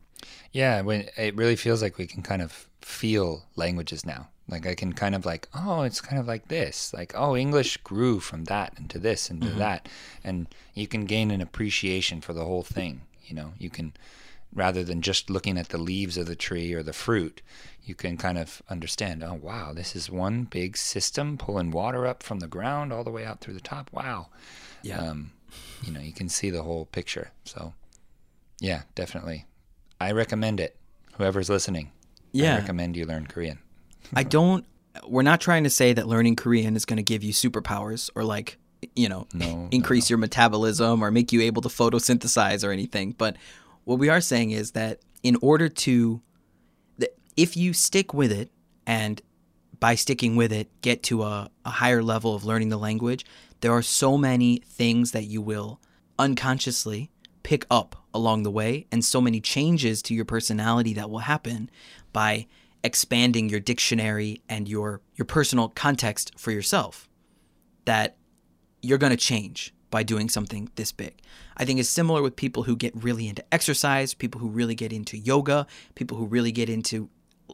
Yeah, 0.52 0.80
when 0.80 1.08
it 1.16 1.36
really 1.36 1.56
feels 1.56 1.82
like 1.82 1.98
we 1.98 2.06
can 2.06 2.22
kind 2.22 2.42
of 2.42 2.68
feel 2.86 3.42
languages 3.56 4.06
now. 4.06 4.28
Like 4.48 4.64
I 4.64 4.76
can 4.76 4.92
kind 4.92 5.16
of 5.16 5.26
like, 5.26 5.48
oh, 5.52 5.82
it's 5.82 6.00
kind 6.00 6.20
of 6.20 6.28
like 6.28 6.46
this. 6.46 6.94
Like, 6.94 7.12
oh, 7.16 7.36
English 7.36 7.78
grew 7.78 8.20
from 8.20 8.44
that 8.44 8.74
into 8.78 9.00
this 9.00 9.28
into 9.28 9.48
that. 9.58 9.88
And 10.22 10.46
you 10.72 10.86
can 10.86 11.04
gain 11.04 11.32
an 11.32 11.40
appreciation 11.40 12.20
for 12.20 12.32
the 12.32 12.44
whole 12.44 12.62
thing. 12.62 13.02
You 13.24 13.34
know, 13.34 13.54
you 13.58 13.70
can 13.70 13.92
rather 14.54 14.84
than 14.84 15.02
just 15.02 15.28
looking 15.28 15.58
at 15.58 15.70
the 15.70 15.78
leaves 15.78 16.16
of 16.16 16.26
the 16.26 16.36
tree 16.36 16.72
or 16.72 16.84
the 16.84 16.92
fruit, 16.92 17.42
you 17.84 17.96
can 17.96 18.16
kind 18.16 18.38
of 18.38 18.62
understand, 18.70 19.24
oh 19.24 19.34
wow, 19.34 19.72
this 19.72 19.96
is 19.96 20.08
one 20.08 20.44
big 20.44 20.76
system 20.76 21.36
pulling 21.36 21.72
water 21.72 22.06
up 22.06 22.22
from 22.22 22.38
the 22.38 22.46
ground 22.46 22.92
all 22.92 23.02
the 23.02 23.10
way 23.10 23.24
out 23.24 23.40
through 23.40 23.54
the 23.54 23.60
top. 23.60 23.90
Wow. 23.92 24.28
Yeah. 24.82 25.00
Um, 25.00 25.32
you 25.82 25.92
know, 25.92 26.00
you 26.00 26.12
can 26.12 26.28
see 26.28 26.50
the 26.50 26.62
whole 26.62 26.86
picture. 26.86 27.32
So 27.42 27.74
yeah, 28.60 28.82
definitely. 28.94 29.44
I 30.00 30.12
recommend 30.12 30.60
it. 30.60 30.76
Whoever's 31.14 31.50
listening. 31.50 31.90
Yeah. 32.36 32.54
I 32.54 32.58
recommend 32.58 32.96
you 32.96 33.06
learn 33.06 33.26
Korean. 33.26 33.58
I 34.14 34.22
don't. 34.22 34.64
We're 35.06 35.22
not 35.22 35.40
trying 35.40 35.64
to 35.64 35.70
say 35.70 35.92
that 35.92 36.06
learning 36.06 36.36
Korean 36.36 36.76
is 36.76 36.84
going 36.84 36.96
to 36.96 37.02
give 37.02 37.22
you 37.22 37.32
superpowers 37.32 38.10
or 38.14 38.24
like 38.24 38.58
you 38.94 39.08
know 39.08 39.26
No, 39.34 39.68
increase 39.72 40.08
your 40.08 40.18
metabolism 40.18 41.02
or 41.02 41.10
make 41.10 41.32
you 41.32 41.42
able 41.42 41.62
to 41.62 41.68
photosynthesize 41.68 42.66
or 42.66 42.70
anything. 42.72 43.12
But 43.12 43.36
what 43.84 43.98
we 43.98 44.08
are 44.08 44.20
saying 44.20 44.50
is 44.50 44.72
that 44.72 45.00
in 45.22 45.36
order 45.42 45.68
to, 45.68 46.20
that 46.98 47.16
if 47.36 47.56
you 47.56 47.72
stick 47.72 48.14
with 48.14 48.32
it 48.32 48.50
and 48.86 49.20
by 49.78 49.94
sticking 49.94 50.36
with 50.36 50.52
it 50.52 50.68
get 50.80 51.02
to 51.04 51.22
a, 51.22 51.50
a 51.64 51.70
higher 51.70 52.02
level 52.02 52.34
of 52.34 52.44
learning 52.44 52.68
the 52.70 52.78
language, 52.78 53.24
there 53.60 53.72
are 53.72 53.82
so 53.82 54.16
many 54.16 54.62
things 54.66 55.12
that 55.12 55.24
you 55.24 55.40
will 55.40 55.80
unconsciously 56.18 57.10
pick 57.46 57.64
up 57.70 57.94
along 58.12 58.42
the 58.42 58.50
way 58.50 58.88
and 58.90 59.04
so 59.04 59.20
many 59.20 59.40
changes 59.40 60.02
to 60.02 60.12
your 60.12 60.24
personality 60.24 60.92
that 60.92 61.08
will 61.08 61.20
happen 61.20 61.70
by 62.12 62.44
expanding 62.82 63.48
your 63.48 63.60
dictionary 63.60 64.42
and 64.48 64.68
your 64.68 65.00
your 65.14 65.24
personal 65.26 65.68
context 65.68 66.32
for 66.36 66.50
yourself 66.50 67.08
that 67.84 68.16
you're 68.82 68.98
going 68.98 69.12
to 69.12 69.16
change 69.16 69.72
by 69.92 70.02
doing 70.02 70.28
something 70.28 70.68
this 70.74 70.90
big. 70.90 71.22
I 71.56 71.64
think 71.64 71.78
it's 71.78 71.88
similar 71.88 72.20
with 72.20 72.34
people 72.34 72.64
who 72.64 72.74
get 72.74 72.92
really 73.00 73.28
into 73.28 73.44
exercise, 73.54 74.12
people 74.12 74.40
who 74.40 74.48
really 74.48 74.74
get 74.74 74.92
into 74.92 75.16
yoga, 75.16 75.68
people 75.94 76.16
who 76.16 76.26
really 76.26 76.50
get 76.50 76.68
into 76.68 77.08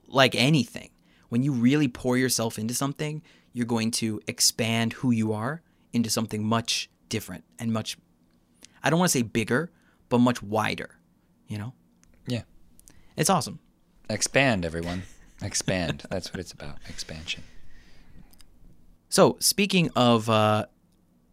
like 0.07 0.35
anything. 0.35 0.89
When 1.29 1.43
you 1.43 1.53
really 1.53 1.89
pour 1.89 2.17
yourself 2.17 2.59
into 2.59 2.73
something, 2.73 3.21
you're 3.53 3.67
going 3.67 3.91
to 3.91 4.23
expand 4.27 4.95
who 4.95 5.11
you 5.11 5.35
are 5.35 5.61
into 5.93 6.09
something 6.09 6.43
much 6.43 6.89
different 7.11 7.45
and 7.59 7.75
much 7.75 7.99
I 8.83 8.91
don't 8.91 8.99
want 8.99 9.13
to 9.13 9.19
say 9.19 9.23
bigger, 9.23 9.71
but 10.13 10.19
much 10.19 10.43
wider, 10.43 10.99
you 11.49 11.57
know? 11.57 11.73
Yeah. 12.27 12.43
It's 13.17 13.31
awesome. 13.31 13.61
Expand, 14.11 14.67
everyone. 14.67 15.05
Expand. 15.41 16.05
That's 16.11 16.31
what 16.33 16.39
it's 16.39 16.53
about. 16.53 16.77
Expansion. 16.87 17.43
So, 19.09 19.37
speaking 19.41 19.89
of 19.97 20.29
uh, 20.29 20.67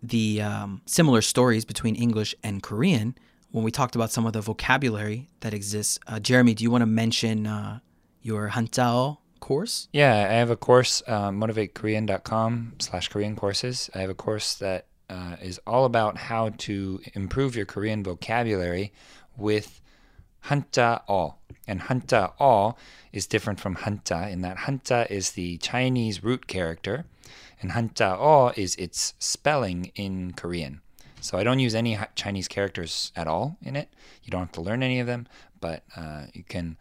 the 0.01 0.41
um, 0.41 0.81
similar 0.85 1.21
stories 1.21 1.65
between 1.65 1.95
English 1.95 2.33
and 2.41 2.63
Korean, 2.63 3.15
when 3.51 3.65
we 3.65 3.71
talked 3.71 3.95
about 3.95 4.11
some 4.11 4.25
of 4.25 4.31
the 4.31 4.39
vocabulary 4.39 5.27
that 5.41 5.53
exists, 5.53 5.99
uh, 6.07 6.21
Jeremy, 6.21 6.53
do 6.53 6.63
you 6.63 6.71
want 6.71 6.81
to 6.83 6.85
mention 6.85 7.45
uh, 7.45 7.79
your 8.21 8.47
Hanja-eo 8.47 9.19
course? 9.41 9.89
Yeah, 9.91 10.13
I 10.13 10.35
have 10.35 10.49
a 10.49 10.55
course, 10.55 11.03
uh, 11.05 11.31
motivatekorean.com 11.31 12.75
slash 12.79 13.09
Korean 13.09 13.35
courses. 13.35 13.89
I 13.93 13.99
have 13.99 14.09
a 14.09 14.15
course 14.15 14.53
that 14.55 14.85
uh, 15.09 15.35
is 15.41 15.59
all 15.65 15.85
about 15.85 16.17
how 16.17 16.49
to 16.49 17.01
improve 17.13 17.55
your 17.55 17.65
Korean 17.65 18.03
vocabulary 18.03 18.91
with 19.37 19.81
Hanja-eo. 20.45 21.35
And 21.67 21.81
Hanja-eo 21.81 22.75
is 23.11 23.27
different 23.27 23.59
from 23.59 23.75
Hanja 23.77 24.31
in 24.31 24.41
that 24.41 24.57
Hanja 24.57 25.09
is 25.09 25.31
the 25.31 25.57
Chinese 25.57 26.23
root 26.23 26.47
character, 26.47 27.05
and 27.61 27.71
Hanja-eo 27.71 28.53
is 28.55 28.75
its 28.75 29.13
spelling 29.19 29.91
in 29.95 30.33
Korean. 30.33 30.81
So 31.21 31.37
I 31.37 31.43
don't 31.43 31.59
use 31.59 31.75
any 31.75 31.97
Chinese 32.15 32.47
characters 32.47 33.11
at 33.15 33.27
all 33.27 33.57
in 33.61 33.75
it. 33.75 33.89
You 34.23 34.31
don't 34.31 34.41
have 34.41 34.51
to 34.53 34.61
learn 34.61 34.83
any 34.83 34.99
of 34.99 35.07
them, 35.07 35.27
but 35.59 35.83
uh, 35.95 36.25
you 36.33 36.43
can 36.43 36.77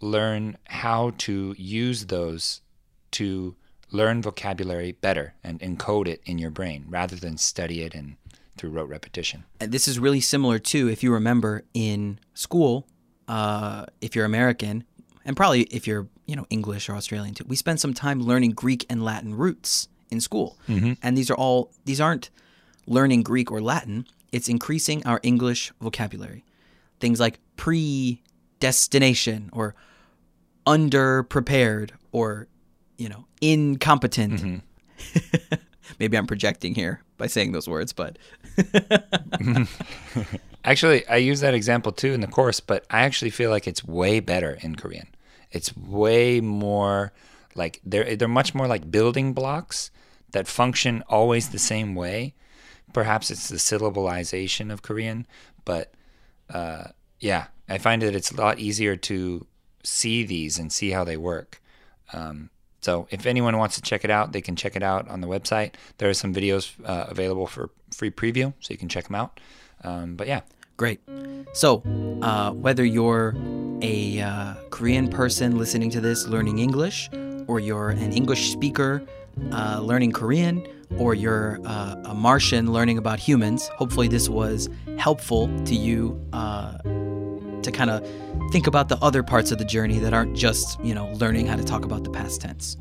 learn 0.00 0.56
how 0.64 1.12
to 1.18 1.54
use 1.58 2.06
those 2.06 2.62
to 3.12 3.54
learn 3.90 4.22
vocabulary 4.22 4.92
better 4.92 5.34
and 5.44 5.60
encode 5.60 6.08
it 6.08 6.20
in 6.24 6.38
your 6.38 6.50
brain 6.50 6.84
rather 6.88 7.16
than 7.16 7.36
study 7.36 7.82
it 7.82 7.94
and 7.94 8.16
through 8.56 8.70
rote 8.70 8.88
repetition. 8.88 9.44
And 9.60 9.70
this 9.70 9.86
is 9.86 9.98
really 9.98 10.20
similar 10.20 10.58
to, 10.58 10.88
if 10.88 11.02
you 11.02 11.12
remember, 11.12 11.64
in 11.74 12.18
school, 12.34 12.86
uh, 13.28 13.86
if 14.00 14.16
you're 14.16 14.24
American, 14.24 14.84
and 15.24 15.36
probably 15.36 15.62
if 15.64 15.86
you're, 15.86 16.08
you 16.26 16.34
know, 16.36 16.46
English 16.50 16.88
or 16.88 16.94
Australian 16.94 17.34
too, 17.34 17.44
we 17.46 17.56
spend 17.56 17.80
some 17.80 17.92
time 17.92 18.20
learning 18.20 18.52
Greek 18.52 18.86
and 18.88 19.04
Latin 19.04 19.34
roots 19.34 19.88
in 20.10 20.20
school. 20.20 20.56
And 21.02 21.18
these 21.18 21.30
are 21.30 21.36
all, 21.36 21.72
these 21.84 22.00
aren't 22.00 22.30
learning 22.86 23.24
Greek 23.24 23.50
or 23.50 23.60
Latin, 23.60 24.06
it's 24.32 24.48
increasing 24.48 25.04
our 25.06 25.20
English 25.22 25.72
vocabulary. 25.80 26.44
Things 27.00 27.20
like 27.20 27.38
predestination 27.56 29.50
or 29.52 29.74
underprepared 30.66 31.90
or, 32.10 32.48
you 32.96 33.08
know, 33.08 33.24
incompetent. 33.40 34.62
Maybe 35.98 36.16
I'm 36.16 36.26
projecting 36.26 36.74
here 36.74 37.02
by 37.16 37.26
saying 37.26 37.52
those 37.52 37.68
words, 37.68 37.92
but 37.92 38.18
Actually, 40.66 41.06
I 41.06 41.16
use 41.16 41.40
that 41.40 41.54
example 41.54 41.92
too 41.92 42.12
in 42.12 42.20
the 42.20 42.26
course, 42.26 42.58
but 42.58 42.84
I 42.90 43.02
actually 43.02 43.30
feel 43.30 43.50
like 43.50 43.68
it's 43.68 43.84
way 43.84 44.18
better 44.18 44.58
in 44.60 44.74
Korean. 44.74 45.06
It's 45.52 45.74
way 45.76 46.40
more 46.40 47.12
like 47.54 47.80
they're 47.84 48.16
they're 48.16 48.26
much 48.26 48.52
more 48.52 48.66
like 48.66 48.90
building 48.90 49.32
blocks 49.32 49.92
that 50.32 50.48
function 50.48 51.04
always 51.08 51.50
the 51.50 51.60
same 51.60 51.94
way. 51.94 52.34
Perhaps 52.92 53.30
it's 53.30 53.48
the 53.48 53.58
syllabalization 53.58 54.72
of 54.72 54.82
Korean, 54.82 55.24
but 55.64 55.92
uh, 56.50 56.88
yeah, 57.20 57.46
I 57.68 57.78
find 57.78 58.02
that 58.02 58.16
it's 58.16 58.32
a 58.32 58.36
lot 58.36 58.58
easier 58.58 58.96
to 58.96 59.46
see 59.84 60.24
these 60.24 60.58
and 60.58 60.72
see 60.72 60.90
how 60.90 61.04
they 61.04 61.16
work. 61.16 61.62
Um, 62.12 62.50
so 62.86 63.08
if 63.10 63.26
anyone 63.26 63.58
wants 63.58 63.74
to 63.74 63.82
check 63.82 64.04
it 64.04 64.12
out, 64.12 64.30
they 64.30 64.40
can 64.40 64.54
check 64.54 64.76
it 64.76 64.82
out 64.82 65.08
on 65.08 65.20
the 65.20 65.26
website. 65.26 65.74
There 65.98 66.08
are 66.08 66.14
some 66.14 66.32
videos 66.32 66.64
uh, 66.84 67.06
available 67.08 67.48
for 67.48 67.70
free 67.90 68.12
preview, 68.12 68.54
so 68.60 68.68
you 68.74 68.78
can 68.78 68.88
check 68.88 69.08
them 69.08 69.16
out. 69.16 69.40
Um, 69.82 70.14
but 70.14 70.28
yeah, 70.28 70.42
Great. 70.76 71.00
So, 71.54 71.82
uh, 72.20 72.50
whether 72.52 72.84
you're 72.84 73.34
a 73.80 74.20
uh, 74.20 74.54
Korean 74.68 75.08
person 75.08 75.56
listening 75.56 75.88
to 75.90 76.02
this 76.02 76.26
learning 76.26 76.58
English, 76.58 77.08
or 77.46 77.60
you're 77.60 77.90
an 77.90 78.12
English 78.12 78.52
speaker 78.52 79.02
uh, 79.52 79.80
learning 79.82 80.12
Korean, 80.12 80.66
or 80.98 81.14
you're 81.14 81.58
uh, 81.64 81.96
a 82.04 82.14
Martian 82.14 82.74
learning 82.74 82.98
about 82.98 83.18
humans, 83.18 83.68
hopefully 83.68 84.06
this 84.06 84.28
was 84.28 84.68
helpful 84.98 85.48
to 85.64 85.74
you 85.74 86.20
uh, 86.34 86.76
to 87.66 87.72
kind 87.72 87.90
of 87.90 88.06
think 88.50 88.66
about 88.66 88.88
the 88.88 88.96
other 88.98 89.22
parts 89.22 89.52
of 89.52 89.58
the 89.58 89.64
journey 89.64 89.98
that 89.98 90.12
aren't 90.12 90.34
just, 90.36 90.80
you 90.82 90.94
know, 90.94 91.08
learning 91.12 91.46
how 91.46 91.56
to 91.56 91.64
talk 91.64 91.84
about 91.84 92.02
the 92.02 92.10
past 92.10 92.40
tense. 92.40 92.76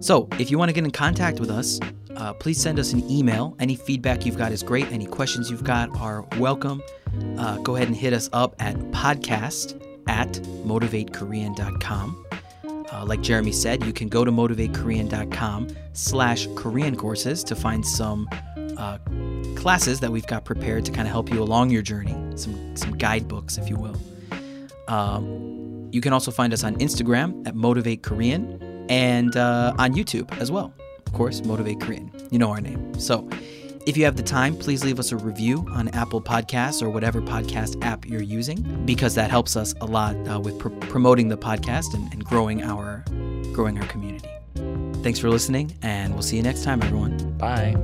So, 0.00 0.28
if 0.38 0.50
you 0.50 0.58
want 0.58 0.68
to 0.68 0.72
get 0.72 0.84
in 0.84 0.90
contact 0.90 1.40
with 1.40 1.50
us, 1.50 1.80
uh, 2.16 2.32
please 2.34 2.60
send 2.60 2.78
us 2.78 2.92
an 2.92 3.08
email. 3.10 3.56
Any 3.58 3.76
feedback 3.76 4.26
you've 4.26 4.38
got 4.38 4.52
is 4.52 4.62
great. 4.62 4.90
Any 4.92 5.06
questions 5.06 5.50
you've 5.50 5.64
got 5.64 5.94
are 5.98 6.22
welcome. 6.38 6.82
Uh, 7.38 7.58
go 7.58 7.76
ahead 7.76 7.88
and 7.88 7.96
hit 7.96 8.12
us 8.12 8.28
up 8.32 8.54
at 8.58 8.76
podcast 8.92 9.80
at 10.08 10.32
motivatekorean.com. 10.64 12.26
Uh, 12.92 13.04
like 13.06 13.20
Jeremy 13.20 13.52
said, 13.52 13.84
you 13.84 13.92
can 13.92 14.08
go 14.08 14.24
to 14.24 14.32
motivatekorean.com 14.32 15.68
slash 15.92 16.48
Korean 16.56 16.96
courses 16.96 17.44
to 17.44 17.54
find 17.54 17.86
some 17.86 18.28
uh, 18.76 18.98
classes 19.54 20.00
that 20.00 20.10
we've 20.10 20.26
got 20.26 20.44
prepared 20.44 20.84
to 20.86 20.92
kind 20.92 21.06
of 21.06 21.12
help 21.12 21.30
you 21.30 21.42
along 21.42 21.70
your 21.70 21.82
journey, 21.82 22.14
some, 22.40 22.76
some 22.76 22.96
guidebooks, 22.96 23.58
if 23.58 23.68
you 23.68 23.76
will. 23.76 23.96
Um, 24.88 25.88
you 25.92 26.00
can 26.00 26.12
also 26.12 26.30
find 26.30 26.52
us 26.52 26.64
on 26.64 26.76
Instagram 26.76 27.46
at 27.46 27.54
Motivate 27.54 28.02
Korean 28.02 28.86
and 28.88 29.36
uh, 29.36 29.74
on 29.78 29.94
YouTube 29.94 30.36
as 30.38 30.50
well. 30.50 30.72
Of 31.06 31.12
course, 31.12 31.44
Motivate 31.44 31.80
Korean. 31.80 32.10
You 32.30 32.38
know 32.38 32.50
our 32.50 32.60
name. 32.60 32.98
So 32.98 33.28
if 33.86 33.96
you 33.96 34.04
have 34.04 34.16
the 34.16 34.22
time, 34.22 34.56
please 34.56 34.84
leave 34.84 34.98
us 34.98 35.10
a 35.10 35.16
review 35.16 35.66
on 35.70 35.88
Apple 35.88 36.20
Podcasts 36.20 36.82
or 36.82 36.90
whatever 36.90 37.20
podcast 37.20 37.82
app 37.84 38.06
you're 38.06 38.22
using, 38.22 38.84
because 38.84 39.14
that 39.14 39.30
helps 39.30 39.56
us 39.56 39.74
a 39.80 39.86
lot 39.86 40.14
uh, 40.28 40.38
with 40.38 40.58
pr- 40.58 40.68
promoting 40.68 41.28
the 41.28 41.38
podcast 41.38 41.94
and, 41.94 42.12
and 42.12 42.24
growing 42.24 42.62
our 42.62 43.04
growing 43.52 43.78
our 43.78 43.86
community. 43.86 44.28
Thanks 45.02 45.18
for 45.18 45.30
listening, 45.30 45.76
and 45.82 46.12
we'll 46.12 46.22
see 46.22 46.36
you 46.36 46.42
next 46.42 46.62
time, 46.62 46.82
everyone. 46.82 47.16
bye. 47.38 47.74